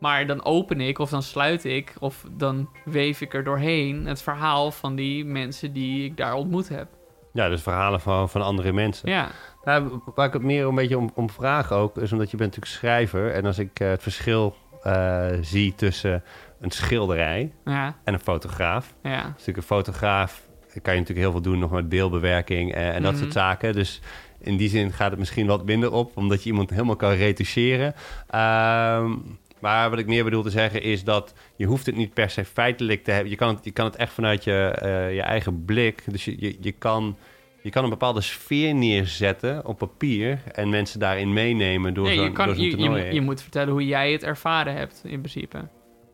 [0.00, 4.22] Maar dan open ik of dan sluit ik of dan weef ik er doorheen het
[4.22, 6.88] verhaal van die mensen die ik daar ontmoet heb.
[7.34, 9.10] Ja, dus verhalen van, van andere mensen.
[9.10, 9.28] Ja,
[9.64, 12.50] Nou, waar ik het meer een beetje om, om vraag ook, is omdat je bent
[12.50, 13.32] natuurlijk schrijver.
[13.32, 16.22] En als ik eh, het verschil eh, zie tussen
[16.60, 18.94] een schilderij ja, en een fotograaf.
[19.02, 19.16] ja.
[19.16, 20.42] Dus natuurlijk een fotograaf
[20.82, 23.20] kan je natuurlijk heel veel doen nog met beeldbewerking en, en dat Mhm.
[23.20, 23.72] soort zaken.
[23.72, 24.00] Dus
[24.38, 27.94] in die zin gaat het misschien wat minder op, omdat je iemand helemaal kan retoucheren.
[28.28, 29.12] Ehm,
[29.60, 32.44] maar wat ik meer bedoel te zeggen is dat je hoeft het niet per se
[32.44, 33.30] feitelijk te hebben.
[33.30, 36.02] Je kan het, je kan het echt vanuit je, eh, je eigen blik.
[36.10, 37.16] Dus je, je, je, kan,
[37.62, 42.24] je kan een bepaalde sfeer neerzetten op papier en mensen daarin meenemen door Nee, zo'n
[42.24, 44.74] je, kan, door zo'n je, je, toernooi moet- je moet vertellen hoe jij het ervaren
[44.74, 45.68] hebt, in principe.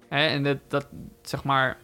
[0.09, 0.89] Hè, en dat, dat,
[1.23, 1.77] zeg maar,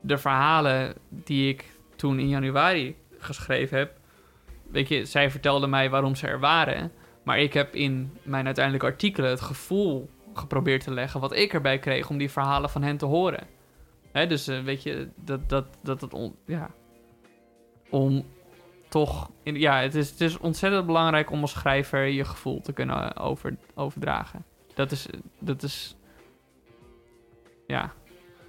[0.00, 1.64] de verhalen die ik
[1.96, 3.92] toen in januari geschreven heb,
[4.70, 6.92] weet je, zij vertelden mij waarom ze er waren.
[7.30, 11.78] Maar ik heb in mijn uiteindelijke artikelen het gevoel geprobeerd te leggen wat ik erbij
[11.78, 13.46] kreeg om die verhalen van hen te horen.
[14.12, 16.70] Hè, dus eh, weet je, dat dat, dat on, ja,
[17.90, 18.26] om
[18.88, 22.72] toch, in, ja, het is, het is ontzettend belangrijk om als schrijver je gevoel te
[22.72, 24.44] kunnen eh, over, overdragen.
[24.74, 25.06] Dat is,
[25.38, 25.96] dat is,
[27.66, 27.92] ja,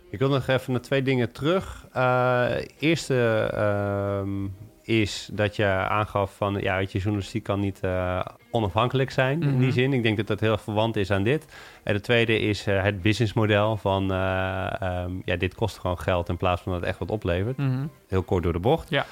[0.10, 1.88] Ik wil nog even naar twee dingen terug.
[1.96, 4.48] Uh, eerste ehm,
[4.84, 6.54] is dat je aangaf van...
[6.62, 9.72] ja, weet je, journalistiek kan niet uh, onafhankelijk zijn in die Mhm.
[9.72, 9.94] zin.
[9.94, 11.46] Ik denk dat dat heel verwant is aan dit.
[11.84, 14.12] En de tweede is uh, het businessmodel van...
[14.12, 17.58] uh, um, ja, dit kost gewoon geld in plaats van dat het echt wat oplevert.
[17.58, 17.86] Mhm.
[18.08, 18.90] Heel kort door de bocht.
[18.90, 19.06] Ja.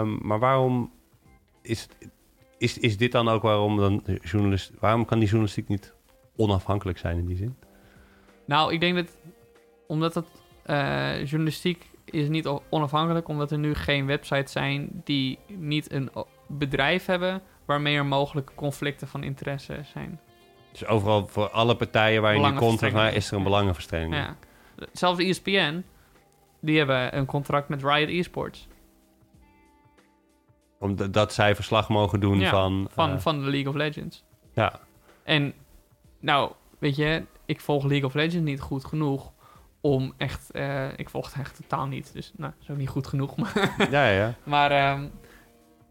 [0.00, 0.92] Um, maar waarom
[1.62, 1.88] is,
[2.58, 4.72] is, is dit dan ook waarom dan journalist...
[4.80, 5.94] waarom kan die journalistiek niet
[6.36, 7.56] onafhankelijk zijn in die zin?
[8.44, 9.16] Nou, ik denk dat
[9.86, 10.26] omdat het
[10.66, 16.10] uh, journalistiek is niet onafhankelijk, omdat er nu geen websites zijn die niet een
[16.46, 20.20] bedrijf hebben waarmee er mogelijke conflicten van interesse zijn.
[20.72, 24.24] Dus overal voor alle partijen waar je nu komt, naar, is er een belangenverstrengeling.
[24.24, 24.36] Ja.
[24.92, 25.84] Zelfs ESPN,
[26.60, 28.68] die hebben een contract met Riot Esports.
[30.78, 32.88] Omdat zij verslag mogen doen ja, van...
[32.90, 34.24] Van, uh, van de League of Legends.
[34.52, 34.80] Ja.
[35.24, 35.54] En,
[36.20, 39.32] nou, weet je, ik volg League of Legends niet goed genoeg
[39.86, 40.48] om echt...
[40.52, 43.36] Uh, ik volg het echt totaal niet, dus nou, dat is ook niet goed genoeg.
[43.76, 44.34] Maar, ja, ja.
[44.44, 45.10] maar um,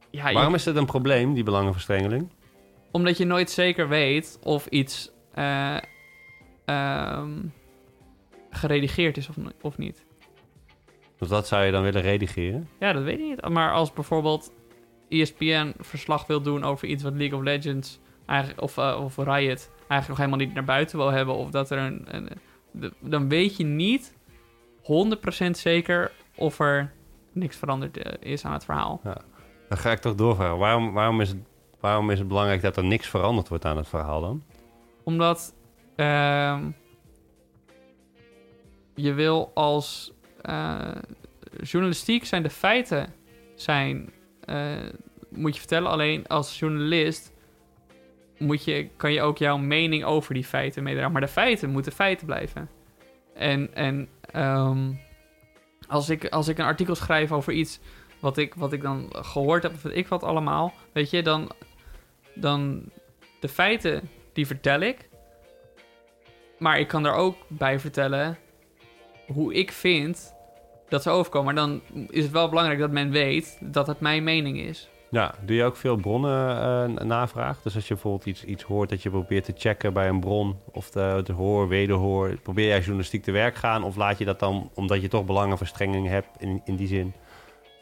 [0.10, 2.30] ja, Waarom je, is het een probleem, die belangenverstrengeling?
[2.92, 5.78] Omdat je nooit zeker weet of iets uh,
[6.66, 7.54] um,
[8.50, 10.06] geredigeerd is of, of niet.
[11.18, 12.70] Dus dat zou je dan willen redigeren?
[12.80, 13.50] Ja, dat weet ik niet.
[13.50, 14.52] Maar als bijvoorbeeld
[15.10, 19.70] ESPN verslag wil doen over iets wat League of Legends eigenlijk, of, uh, of Riot
[19.88, 22.06] eigenlijk nog helemaal niet naar buiten wil hebben, of dat er een.
[22.08, 22.30] een
[23.00, 24.14] dan weet je niet
[24.82, 26.94] 100% zeker of er
[27.32, 29.02] niks veranderd uh, is aan het verhaal.
[29.04, 29.18] Ja.
[29.70, 30.58] Dan ga ik toch doorvragen.
[30.58, 31.38] Waarom, waarom, is het,
[31.80, 34.44] waarom is het belangrijk dat er niks veranderd wordt aan het verhaal dan?
[35.04, 35.56] Omdat
[35.96, 36.60] uh,
[38.96, 40.14] je wil als
[40.50, 40.96] uh,
[41.62, 43.14] journalistiek zijn de feiten
[43.56, 44.10] zijn,
[44.46, 44.76] uh,
[45.30, 45.92] moet je vertellen.
[45.92, 47.34] Alleen als journalist
[48.38, 51.12] moet je, kan je ook jouw mening over die feiten meedragen.
[51.12, 52.70] Maar de feiten moeten feiten blijven.
[53.34, 55.00] En, en um,
[55.88, 57.80] als, ik, als ik een artikel schrijf over iets
[58.20, 61.52] wat ik, wat ik dan gehoord heb, of weet ik wat allemaal, weet je, dan,
[62.34, 62.90] dan
[63.40, 65.10] de feiten, die vertel ik.
[66.60, 68.38] Maar ik kan er ook bij vertellen
[69.28, 70.34] hoe ik vind
[70.90, 71.54] dat ze overkomen.
[71.54, 74.90] Maar dan is het wel belangrijk dat men weet dat het mijn mening is.
[75.16, 77.62] Ja, doe je ook veel bronnen uh, navraag?
[77.62, 80.60] Dus als je bijvoorbeeld iets, iets hoort dat je probeert te checken bij een bron...
[80.72, 83.84] of de, de hoor, wederhoor, probeer jij journalistiek te werk gaan...
[83.84, 87.14] of laat je dat dan, omdat je toch belangenverstrenging hebt in, in die zin,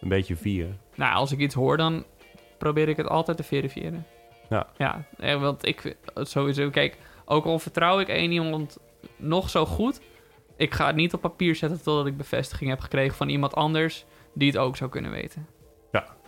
[0.01, 0.79] een beetje vieren?
[0.95, 2.05] Nou, als ik iets hoor, dan
[2.57, 4.05] probeer ik het altijd te verifiëren.
[4.49, 4.67] Ja.
[4.77, 5.05] Ja,
[5.39, 6.69] want ik sowieso...
[6.69, 8.77] Kijk, ook al vertrouw ik één iemand
[9.17, 10.01] nog zo goed...
[10.55, 14.05] ik ga het niet op papier zetten totdat ik bevestiging heb gekregen van iemand anders...
[14.33, 15.52] die het ook zou kunnen weten.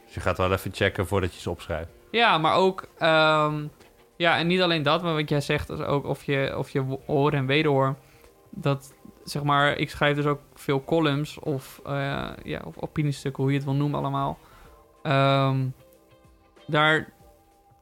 [0.05, 1.89] Dus je gaat wel even checken voordat je ze opschrijft.
[2.11, 2.81] Ja, maar ook...
[2.99, 3.71] Um,
[4.17, 5.69] ja, en niet alleen dat, maar wat jij zegt...
[5.69, 7.95] is ook of je, of je hoor en wederhoor...
[8.49, 8.93] dat,
[9.23, 9.77] zeg maar...
[9.77, 13.43] Ik schrijf dus ook veel columns of, uh, ja, of opiniestukken...
[13.43, 14.37] hoe je het wil noemen allemaal.
[15.03, 15.73] Um,
[16.67, 17.13] daar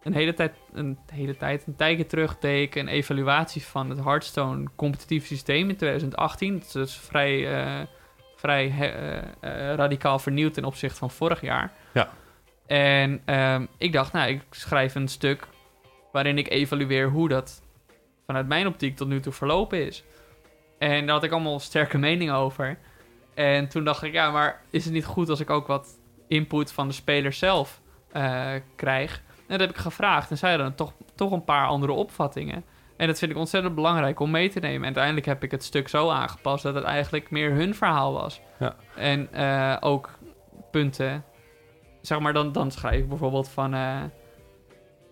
[0.04, 4.04] een hele tijd, een hele tijd, een tijdje terug deed ik een evaluatie van het
[4.04, 6.54] Hearthstone competitief systeem in 2018.
[6.54, 7.86] Dat is dus vrij, uh,
[8.44, 11.72] vrij uh, uh, radicaal vernieuwd ten opzichte van vorig jaar.
[11.94, 12.10] Ja.
[12.66, 15.48] En um, ik dacht, nou, ik schrijf een stuk
[16.12, 17.62] waarin ik evalueer hoe dat
[18.26, 20.04] vanuit mijn optiek tot nu toe verlopen is.
[20.80, 22.78] En daar had ik allemaal sterke meningen over.
[23.34, 26.72] En toen dacht ik, ja, maar is het niet goed als ik ook wat input
[26.72, 27.82] van de speler zelf
[28.76, 29.22] krijg?
[29.38, 32.64] En dat heb ik gevraagd en zij hadden toch, toch een paar andere opvattingen.
[32.98, 34.78] En dat vind ik ontzettend belangrijk om mee te nemen.
[34.78, 38.42] En uiteindelijk heb ik het stuk zo aangepast dat het eigenlijk meer hun verhaal was.
[38.60, 38.76] Ja.
[38.96, 40.10] En uh, ook
[40.72, 41.24] punten.
[42.02, 43.74] Zeg maar, dan, dan schrijf ik bijvoorbeeld van...
[43.74, 44.02] Uh,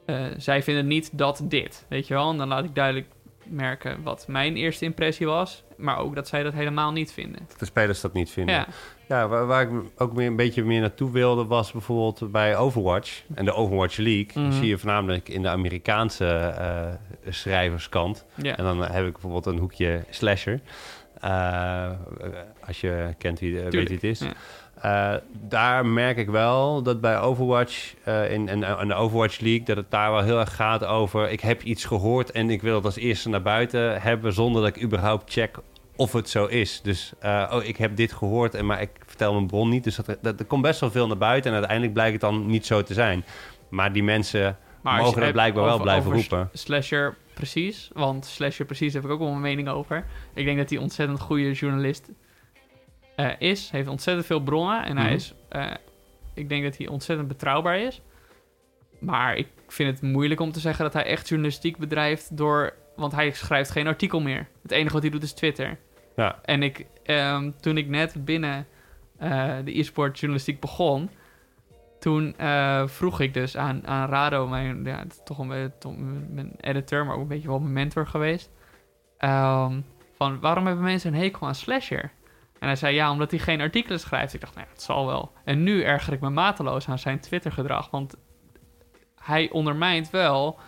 [0.05, 2.29] uh, zij vinden niet dat dit, weet je wel?
[2.29, 3.07] En dan laat ik duidelijk
[3.51, 5.63] merken wat mijn eerste impressie was.
[5.77, 7.39] Maar ook dat zij dat helemaal niet vinden.
[7.47, 8.55] Dat de spelers dat niet vinden.
[8.55, 8.67] Ja.
[9.07, 13.23] Ja, waar, waar, ik ook meer een beetje meer naartoe wilde, was bijvoorbeeld bij Overwatch
[13.33, 14.43] en de Overwatch League.
[14.43, 14.51] Mm.
[14.51, 18.25] Zie je voornamelijk in de Amerikaanse uh, schrijverskant.
[18.35, 18.57] Ja.
[18.57, 20.61] En dan heb ik bijvoorbeeld een hoekje slasher.
[21.23, 21.89] Uh,
[22.67, 24.19] als je kent wie, weet wie het is.
[24.19, 24.33] Ja.
[24.85, 29.65] Uh, daar merk ik wel dat bij Overwatch uh, in, in, de Overwatch League...
[29.65, 31.29] dat het daar wel heel erg gaat over...
[31.29, 34.33] ik heb iets gehoord en ik wil het als eerste naar buiten hebben...
[34.33, 35.57] zonder dat ik überhaupt check
[35.95, 36.81] of het zo is.
[36.83, 39.83] Dus uh, oh, ik heb dit gehoord, en, maar ik vertel mijn bron niet.
[39.83, 41.49] Dus dat, dat, er komt best wel veel naar buiten...
[41.51, 43.25] en uiteindelijk blijkt het dan niet zo te zijn.
[43.69, 46.49] Maar die mensen maar mogen dat blijkbaar over, wel blijven roepen.
[46.53, 50.05] Slasher precies, want Slasher precies heb ik ook wel mijn mening over.
[50.33, 52.09] Ik denk dat hij ontzettend goede journalist
[53.17, 53.69] uh, is.
[53.69, 54.83] Heeft ontzettend veel bronnen.
[54.83, 55.05] En Mhm.
[55.05, 55.33] hij is.
[55.51, 55.71] Uh,
[56.33, 58.01] ik denk dat hij ontzettend betrouwbaar is.
[58.99, 62.73] Maar ik vind het moeilijk om te zeggen dat hij echt journalistiek bedrijft door.
[62.95, 64.47] Want hij schrijft geen artikel meer.
[64.61, 65.77] Het enige wat hij doet is Twitter.
[66.15, 66.39] Ja.
[66.43, 68.67] En ik, ehm, toen ik net binnen
[69.17, 71.09] eh, de e-sport journalistiek begon,
[71.99, 75.73] toen eh, vroeg ik dus aan, aan Rado, mijn, ja, toch een,
[76.29, 78.49] mijn editor, maar ook een beetje wel mijn mentor geweest.
[79.17, 79.79] ehm,
[80.17, 82.11] van waarom hebben mensen een hekel aan Slasher?
[82.61, 84.33] En hij zei ja, omdat hij geen artikelen schrijft.
[84.33, 85.31] Ik dacht, nou ja, het zal wel.
[85.43, 87.89] En nu erger ik me mateloos aan zijn Twitter-gedrag.
[87.89, 88.15] Want
[89.15, 90.59] hij ondermijnt wel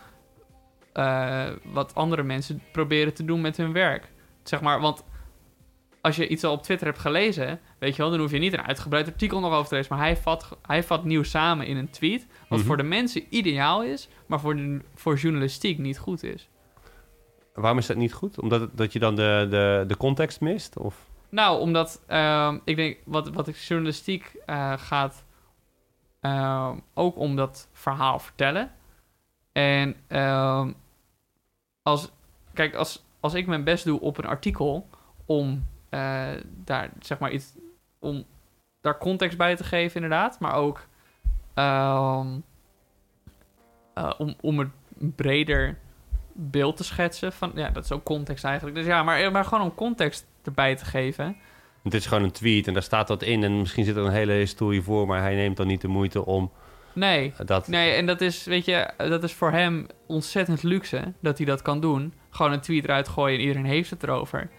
[0.93, 4.11] eh, wat andere mensen proberen te doen met hun werk.
[4.43, 5.03] Zeg maar, want
[6.01, 8.53] als je iets al op Twitter hebt gelezen, weet je wel, dan hoef je niet
[8.53, 9.95] een uitgebreid artikel nog over te lezen.
[9.95, 12.27] Maar hij vat, hij vat nieuws samen in een tweet.
[12.49, 12.67] Wat Mhm.
[12.67, 16.49] voor de mensen ideaal is, maar voor, de, voor journalistiek niet goed is.
[17.53, 18.39] Waarom is dat niet goed?
[18.41, 20.77] Omdat het- dat je dan de, de, de context mist?
[20.77, 21.11] Of?
[21.33, 25.23] Nou, omdat ehm, ik denk wat, wat ik journalistiek eh, gaat
[26.19, 28.71] ehm, ook om dat verhaal vertellen.
[29.51, 30.71] En ehm,
[31.81, 32.11] als,
[32.53, 34.89] kijk, als, als ik mijn best doe op een artikel
[35.25, 36.31] om eh,
[36.63, 37.53] daar zeg maar iets
[37.99, 38.25] om
[38.81, 40.87] daar context bij te geven, inderdaad, maar ook
[41.53, 42.25] eh,
[44.17, 44.71] om, om een
[45.15, 45.77] breder
[46.33, 48.75] beeld te schetsen van ja, dat is ook context eigenlijk.
[48.75, 51.35] Dus ja, maar, maar gewoon om context erbij te geven.
[51.83, 53.43] Het is gewoon een tweet en daar staat wat in.
[53.43, 56.25] En misschien zit er een hele historie voor, maar hij neemt dan niet de moeite
[56.25, 56.51] om
[56.93, 57.67] Nee, dat.
[57.67, 61.61] nee, en dat is, weet je, dat is voor hem ontzettend luxe dat hij dat
[61.61, 62.13] kan doen.
[62.29, 64.49] Gewoon een tweet eruit gooien en iedereen heeft het erover.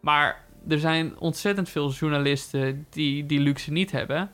[0.00, 4.30] Maar er zijn ontzettend veel journalisten die die luxe niet hebben.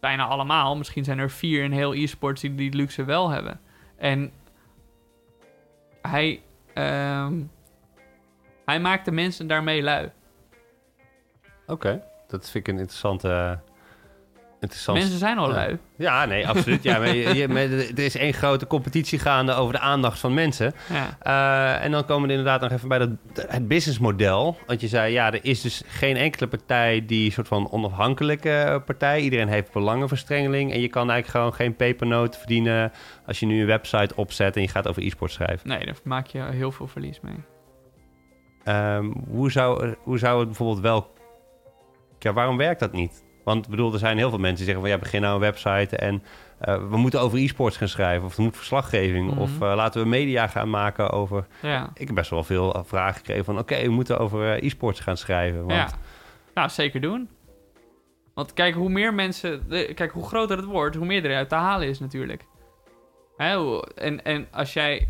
[0.00, 0.76] Bijna allemaal.
[0.76, 3.60] Misschien zijn er vier in heel e-sports die die luxe wel hebben.
[3.96, 4.32] En
[6.02, 6.40] hij,
[6.74, 7.34] ehm,
[8.64, 10.10] hij maakt de mensen daarmee lui.
[11.66, 13.58] Oké, dat vind ik een interessante.
[14.60, 14.98] interessant.
[14.98, 15.54] Mensen zijn al ja.
[15.54, 15.78] lui.
[15.96, 16.82] Ja, nee, absoluut.
[16.82, 20.34] Ja, maar je, je- maar er is één grote competitie gaande over de aandacht van
[20.34, 20.72] mensen.
[20.92, 21.16] Ja.
[21.78, 23.08] Eh, en dan komen we inderdaad nog even bij dat,
[23.48, 24.56] het businessmodel.
[24.66, 29.20] Want je zei, ja, er is dus geen enkele partij die soort van onafhankelijke partij.
[29.20, 30.72] Iedereen heeft belangenverstrengeling.
[30.72, 32.92] En je kan eigenlijk gewoon geen pepernoot verdienen
[33.26, 35.68] als je nu een website opzet en je gaat over e-sport schrijven.
[35.68, 37.36] Nee, daar maak je heel veel verlies mee.
[38.64, 41.12] Ehm, hoe, zou, hoe zou het bijvoorbeeld wel...
[42.24, 43.24] Ja, waarom werkt dat niet?
[43.44, 44.90] Want bedoel, er zijn heel veel mensen die zeggen van...
[44.92, 46.22] ja, begin nou een website en
[46.58, 48.26] eh, we moeten over e-sports gaan schrijven...
[48.26, 49.38] of er moet verslaggeving, Mhm.
[49.40, 51.46] of eh, laten we media gaan maken over...
[51.62, 51.90] Ja.
[51.94, 53.58] Ik heb best wel veel vragen gekregen van...
[53.58, 55.58] oké, we moeten over eh, e-sports gaan schrijven.
[55.58, 55.88] Want, Ja,
[56.54, 57.28] nou zeker doen.
[58.34, 59.66] Want kijk, hoe meer mensen.
[59.94, 62.44] kijk, hoe groter het wordt, hoe meer eruit te halen is natuurlijk.
[63.36, 65.08] Hè, en, en als jij.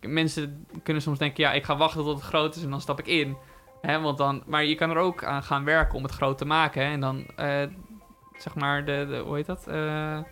[0.00, 2.98] Mensen kunnen soms denken: ja, ik ga wachten tot het groot is en dan stap
[2.98, 3.36] ik in.
[3.86, 6.44] Hè, want dan, maar je kan er ook aan gaan werken om het groot te
[6.44, 6.86] maken.
[6.86, 7.62] Hè, en dan, eh,
[8.36, 9.66] zeg maar, de, de, hoe heet dat?
[9.66, 10.22] Eh, eh,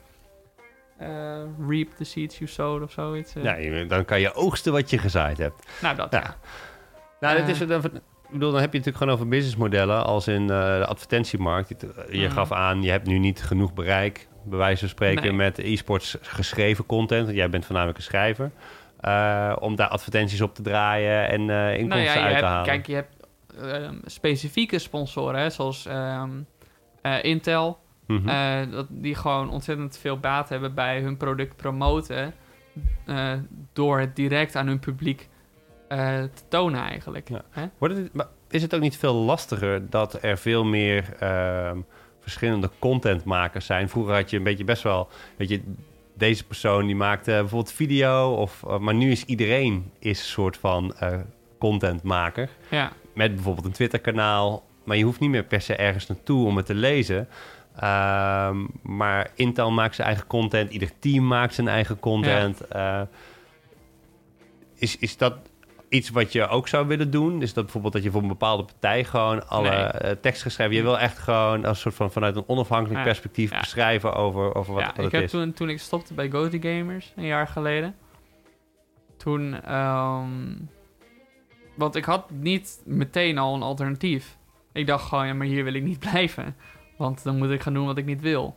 [1.69, 3.35] reap the seeds you sowed of zoiets.
[3.35, 3.43] eh.
[3.43, 5.67] Ja, je- dan kan je oogsten wat je gezaaid hebt.
[5.83, 6.19] Nou, dat Ja.
[6.21, 6.37] ja.
[7.21, 7.93] Nou, dit is, dan, ik
[8.31, 10.05] bedoel, dan heb je natuurlijk gewoon over businessmodellen...
[10.05, 11.69] als in eh, de advertentiemarkt.
[11.69, 11.77] Je,
[12.19, 12.33] je Mhm.
[12.35, 14.29] gaf aan, je hebt nu niet genoeg bereik...
[14.45, 15.33] bij wijze van spreken Nee.
[15.33, 17.25] met e-sports geschreven content...
[17.25, 18.51] want jij bent voornamelijk een schrijver...
[19.01, 22.47] eh, om daar advertenties op te draaien en eh inkomsten Nou ja, uit te hebt,
[22.47, 22.65] halen.
[22.65, 23.22] kijk, je hebt
[23.61, 26.31] ehm, specifieke sponsoren, hè, zoals ehm,
[27.03, 28.29] eh, Intel, Mhm.
[28.29, 32.35] eh, dat, die gewoon ontzettend veel baat hebben bij hun product promoten,
[33.07, 33.33] eh,
[33.73, 35.29] door het direct aan hun publiek
[35.89, 37.29] te tonen eigenlijk.
[37.29, 37.43] Ja.
[37.51, 37.65] Hè?
[37.79, 41.79] Wordt het, maar is het ook niet veel lastiger dat er veel meer ehm,
[42.21, 43.89] verschillende contentmakers zijn?
[43.89, 45.63] Vroeger had je een beetje best wel, weet je,
[46.15, 50.95] deze persoon die maakte bijvoorbeeld video, of, maar nu is iedereen is een soort van
[51.59, 52.49] contentmaker.
[52.71, 56.57] Ja, Met bijvoorbeeld een Twitter-kanaal, maar je hoeft niet meer per se ergens naartoe om
[56.57, 57.29] het te lezen.
[57.77, 62.61] Ehm, maar Intel maakt zijn eigen content, ieder team maakt zijn eigen content.
[62.61, 63.01] Eh,
[64.75, 65.35] is, is dat
[65.89, 67.43] iets wat je ook zou willen doen?
[67.43, 69.79] Is dat bijvoorbeeld dat je voor een bepaalde partij gewoon alle Nee.
[69.85, 70.75] eh, tekst geschreven?
[70.75, 73.61] Je wil echt gewoon als soort van vanuit een onafhankelijk Ja, perspectief ja.
[73.61, 75.31] beschrijven over, over wat, ja wat ik het heb is.
[75.31, 77.95] toen, toen ik stopte bij GoTo Gamers een jaar geleden,
[79.17, 80.31] toen, ehm,
[81.75, 84.37] want ik had niet meteen al een alternatief.
[84.73, 86.57] Ik dacht gewoon, ja, maar hier wil ik niet blijven.
[86.97, 88.57] Want dan moet ik gaan doen wat ik niet wil.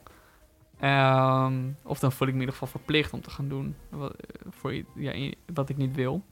[0.80, 1.54] Ehm,
[1.84, 4.16] of dan voel ik me in ieder geval verplicht om te gaan doen wat,
[4.50, 6.24] voor, i- ja, wat ik niet wil.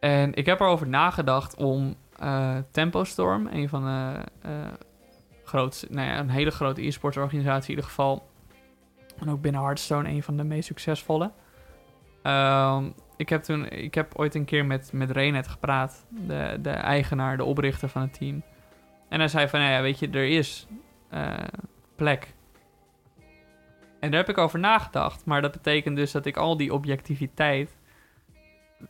[0.00, 4.72] En ik heb erover nagedacht om eh Tempo Storm, een van de eh,
[5.44, 8.28] grootste, nou ja, een hele grote e-sports organisatie in ieder geval.
[9.18, 11.30] En ook binnen Hearthstone een van de meest succesvolle.
[12.22, 16.70] Ehm, ik, heb toen, ik heb ooit een keer met, met Renet gepraat, de, de
[16.70, 18.42] eigenaar, de oprichter van het team.
[19.08, 20.66] En hij zei van, nou ja, weet je, er is
[21.10, 21.34] eh,
[21.96, 22.34] plek.
[24.00, 25.24] En daar heb ik over nagedacht.
[25.24, 27.78] Maar dat betekent dus dat ik al die objectiviteit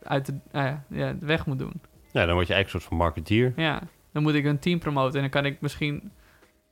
[0.03, 1.81] uit de, eh, ja, de weg moet doen.
[2.13, 3.53] Nou, dan word je eigenlijk een soort van marketeer.
[3.55, 6.11] Ja, dan moet ik een team promoten en dan kan ik misschien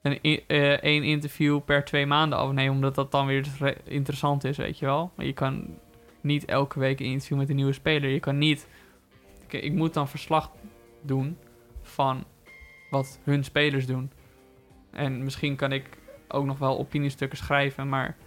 [0.01, 4.57] een eh, één interview per twee maanden afnemen, omdat dat dan weer re- interessant is,
[4.57, 5.11] weet je wel.
[5.15, 5.77] Maar je kan
[6.25, 8.09] niet elke week een interview met een nieuwe speler.
[8.09, 8.67] Je kan niet...
[9.47, 10.51] Ik moet dan verslag
[11.01, 11.37] doen
[11.81, 12.23] van
[12.89, 14.11] wat hun spelers doen.
[14.91, 15.89] En misschien kan ik
[16.27, 18.17] ook nog wel opiniestukken schrijven, maar...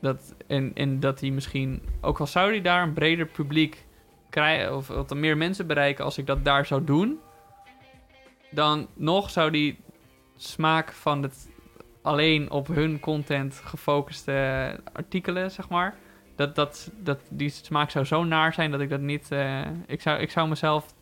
[0.00, 1.82] Dat, en, dat die misschien...
[2.00, 3.84] Ook al zou die daar een breder publiek
[4.30, 4.76] krijgen...
[4.76, 7.20] Of wat er meer mensen bereiken als ik dat daar zou doen...
[8.50, 9.78] Dan nog zou die
[10.36, 11.50] smaak van het
[12.02, 15.96] alleen op hun content gefocuste artikelen, zeg maar...
[16.36, 19.30] Dat, dat, dat die smaak zou zo naar zijn dat ik dat niet...
[19.32, 20.94] eh, ik, zou, ik zou mezelf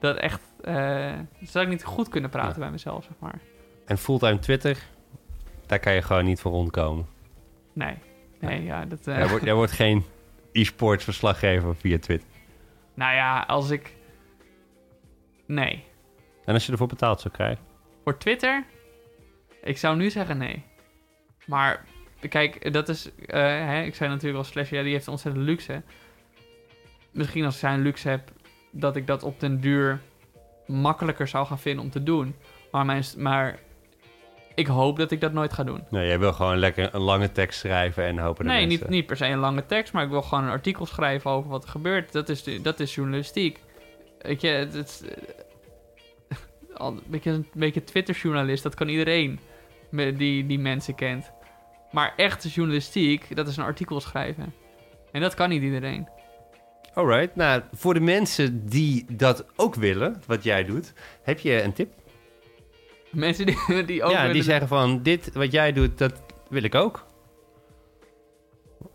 [0.00, 0.40] dat echt...
[0.60, 2.58] eh zou ik niet goed kunnen praten Ja.
[2.58, 3.38] bij mezelf, zeg maar.
[3.86, 4.78] En fulltime Twitter,
[5.66, 7.06] daar kan je gewoon niet voor rondkomen.
[7.72, 7.94] Nee.
[8.40, 9.06] Nee, ja, dat...
[9.06, 10.04] eh, Jij wordt, jij wordt geen
[10.52, 12.28] e-sports verslaggever via Twitter.
[12.94, 13.94] Nou ja, als ik...
[15.46, 15.84] Nee.
[16.44, 17.64] En als je ervoor betaald zou krijgen?
[18.04, 18.64] Voor Twitter?
[19.62, 20.64] Ik zou nu zeggen nee.
[21.46, 21.84] Maar
[22.28, 23.10] kijk, dat is...
[23.26, 25.82] eh, hè, ik zei natuurlijk al Slash, ja, die heeft ontzettend luxe.
[27.10, 28.30] Misschien als ik zijn luxe heb,
[28.70, 30.00] dat ik dat op den duur
[30.66, 32.34] makkelijker zou gaan vinden om te doen.
[32.70, 33.58] Maar, mijn, maar
[34.54, 35.84] ik hoop dat ik dat nooit ga doen.
[35.90, 38.80] Nee, jij wil gewoon lekker een lange tekst schrijven en hopen dat Nee, mensen...
[38.86, 41.50] niet, niet per se een lange tekst, maar ik wil gewoon een artikel schrijven over
[41.50, 42.12] wat er gebeurt.
[42.12, 43.58] Dat is, de- dat is journalistiek.
[44.18, 45.04] Weet je, het, het,
[46.28, 46.36] eh,
[46.86, 49.38] een beetje, een beetje Twitter-journalist, dat kan iedereen
[49.90, 51.30] die, die mensen kent.
[51.92, 54.54] Maar echte journalistiek, dat is een artikel schrijven.
[55.12, 56.08] En dat kan niet iedereen.
[56.94, 61.72] Alright, nou, voor de mensen die dat ook willen, wat jij doet, heb je een
[61.72, 61.92] tip?
[63.10, 66.74] Mensen die, die ook ja, die zeggen van, dit wat jij doet, dat wil ik
[66.74, 67.06] ook.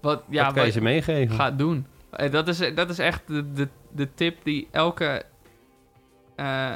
[0.01, 1.35] wat, ja, wat kan je ze meegeven?
[1.35, 1.85] Ga doen.
[2.09, 5.23] Eh, Dat is, dat is echt de, de, de tip die elke...
[6.35, 6.75] eh,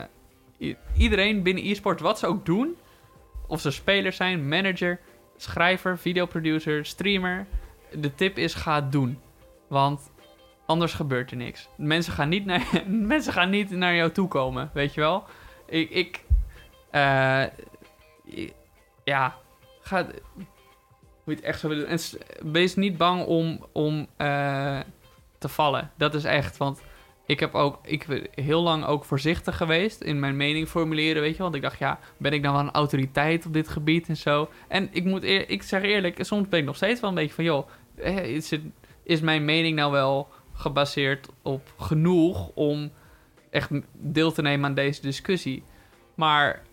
[0.98, 2.76] iedereen binnen e-sport, wat ze ook doen...
[3.48, 5.00] of ze speler zijn, manager,
[5.38, 7.48] schrijver, videoproducer, streamer...
[7.92, 9.20] de tip is ga het doen.
[9.68, 10.12] Want
[10.66, 11.70] anders gebeurt er niks.
[11.76, 12.84] Mensen gaan niet naar,
[13.14, 15.24] mensen gaan niet naar jou toe komen, weet je wel?
[15.66, 15.90] Ik...
[15.90, 16.24] ik
[16.90, 17.44] eh,
[19.04, 19.36] ja,
[19.82, 20.06] ga...
[21.24, 21.88] Hoe je het echt zo willen.
[21.88, 22.00] En
[22.52, 24.80] wees niet bang om, om eh,
[25.38, 25.92] te vallen.
[25.96, 26.58] Dat is echt.
[26.58, 26.82] Want
[27.28, 31.36] ik heb ook ik ben heel lang ook voorzichtig geweest in mijn mening formuleren, weet
[31.36, 31.44] je.
[31.44, 34.50] Want ik dacht, ja, ben ik nou wel een autoriteit op dit gebied en zo.
[34.68, 37.34] En ik moet eer- ik zeg eerlijk, soms ben ik nog steeds wel een beetje
[37.34, 37.68] van, joh,
[38.24, 38.62] is, het,
[39.04, 42.92] is mijn mening nou wel gebaseerd op genoeg om
[43.50, 45.64] echt deel te nemen aan deze discussie?
[46.16, 46.64] Maar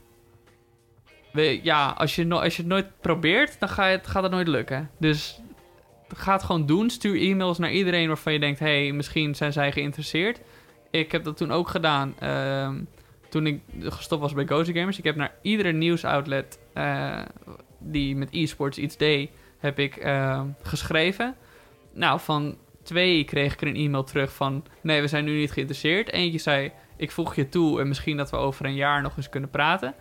[1.63, 4.91] ja, als je, als je het nooit probeert, dan ga je gaat het nooit lukken.
[4.99, 5.41] Dus
[6.15, 6.91] ga het gewoon doen.
[6.91, 8.59] Stuur e-mails naar iedereen waarvan je denkt...
[8.59, 10.41] hey, misschien zijn zij geïnteresseerd.
[10.91, 12.83] Ik heb dat toen ook gedaan ehm,
[13.29, 14.99] toen ik gestopt was bij Gozy Gamers.
[14.99, 17.21] Ik heb naar iedere nieuwsoutlet eh,
[17.79, 19.31] die met e-sports iets deed...
[19.59, 21.37] heb ik ehm, geschreven.
[21.93, 24.65] Nou, van twee kreeg ik er een e-mail terug van...
[24.83, 26.13] nee, we zijn nu niet geïnteresseerd.
[26.13, 27.81] Eentje zei, ik voeg je toe...
[27.81, 29.95] en misschien dat we over een jaar nog eens kunnen praten...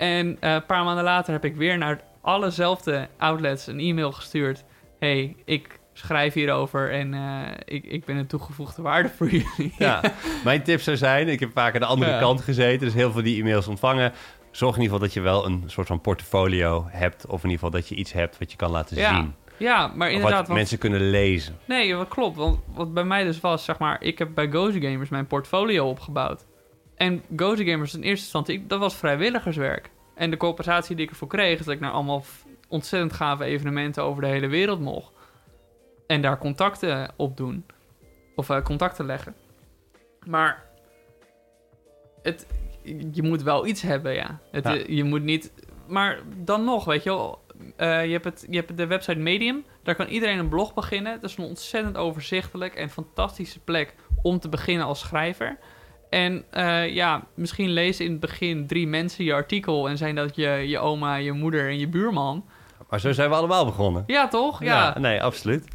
[0.00, 4.64] En eh, een paar maanden later heb ik weer naar allezelfde outlets een e-mail gestuurd.
[5.00, 9.74] Hey, ik schrijf hierover en eh, ik, ik ben een toegevoegde waarde voor jullie.
[9.78, 10.02] Ja,
[10.44, 12.18] mijn tip zou zijn, ik heb vaak aan de andere Ja.
[12.18, 14.12] kant gezeten, dus heel veel die e-mails ontvangen.
[14.50, 17.64] Zorg in ieder geval dat je wel een soort van portfolio hebt, of in ieder
[17.64, 19.34] geval dat je iets hebt wat je kan laten Ja, zien.
[19.56, 20.38] Ja, maar Of inderdaad.
[20.38, 21.58] wat want- mensen kunnen lezen.
[21.64, 22.36] Nee, dat klopt.
[22.36, 25.88] Want wat bij mij dus was, zeg maar, ik heb bij Gozy Gamers mijn portfolio
[25.88, 26.46] opgebouwd.
[26.96, 29.90] En Gozy Gamers in eerste instantie, dat was vrijwilligerswerk.
[30.14, 32.24] En de compensatie die ik ervoor kreeg, is dat ik naar allemaal
[32.70, 35.12] ontzettend gave evenementen over de hele wereld mocht.
[36.06, 37.64] En daar contacten op doen.
[38.34, 39.34] Of eh, contacten leggen.
[40.26, 40.64] Maar
[42.22, 42.46] het,
[43.12, 44.38] je moet wel iets hebben, ja.
[44.50, 44.76] Het, Ja.
[44.76, 45.52] eh, Je moet niet...
[45.86, 47.42] Maar dan nog, weet je wel...
[47.76, 49.64] eh, je, hebt het, je hebt de website Medium.
[49.82, 51.12] Daar kan iedereen een blog beginnen.
[51.12, 55.58] Het is een ontzettend overzichtelijk en fantastische plek om te beginnen als schrijver.
[56.10, 56.44] En
[56.94, 59.88] ja, misschien lezen in het begin drie mensen je artikel...
[59.88, 62.44] en zijn dat je, je oma, je moeder en je buurman.
[62.90, 64.04] Maar zo zijn we allemaal begonnen.
[64.06, 64.62] Ja, toch?
[64.62, 64.98] Ja.
[64.98, 65.68] nee, absoluut.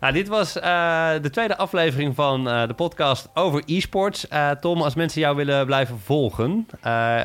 [0.00, 4.28] Nou, dit was eh, de tweede aflevering van eh, de podcast over e-sports.
[4.28, 6.66] Eh, Tom, als mensen jou willen blijven volgen,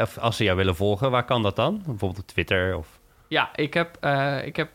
[0.02, 1.76] of als ze jou willen volgen, waar kan dat dan?
[1.86, 3.00] Bijvoorbeeld op Twitter of...
[3.28, 4.06] Ja, ik heb,
[4.46, 4.70] ik heb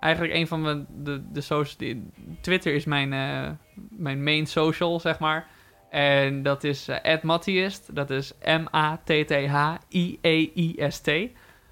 [0.00, 1.76] eigenlijk een van mijn, de, de socials...
[1.76, 3.08] die- Twitter is mijn,
[3.90, 5.46] mijn main social, zeg maar.
[5.90, 6.88] En dat is
[7.22, 7.94] Matthiest.
[7.94, 8.32] Dat is
[9.92, 11.10] M-A-T-T-H-I-E-I-S-T.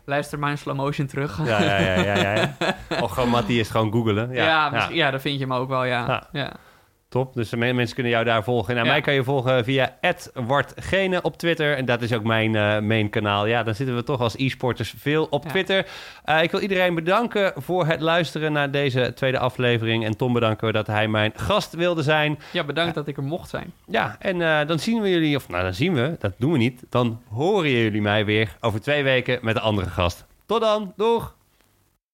[0.08, 1.40] Luister maar in slow motion terug.
[1.44, 2.32] Ja, ja, ja, ja.
[2.34, 2.54] ja,
[3.02, 4.32] of gewoon Matthias, gewoon googelen.
[4.32, 5.10] Ja, Ja, ja.
[5.10, 6.28] daar vind je hem ook wel, ja.
[6.32, 6.52] Ja.
[7.08, 8.74] Top, dus mensen kunnen jou daar volgen.
[8.74, 8.92] Nou, Ja.
[8.92, 9.96] mij kan je volgen via
[10.34, 11.76] @wartgene op Twitter.
[11.76, 13.46] En dat is ook mijn eh, main kanaal.
[13.46, 15.50] Ja, dan zitten we toch als e-sporters veel op Ja.
[15.50, 15.86] Twitter.
[16.24, 20.04] Eh, ik wil iedereen bedanken voor het luisteren naar deze tweede aflevering.
[20.04, 22.38] En Tom bedanken dat hij mijn gast wilde zijn.
[22.52, 23.72] Ja, bedankt dat ik er mocht zijn.
[23.86, 26.58] Ja, en eh, dan zien we jullie, of nou, dan zien we, dat doen we
[26.58, 26.82] niet.
[26.90, 30.24] Dan horen jullie mij weer over twee weken met een andere gast.
[30.46, 31.36] Tot dan, doeg!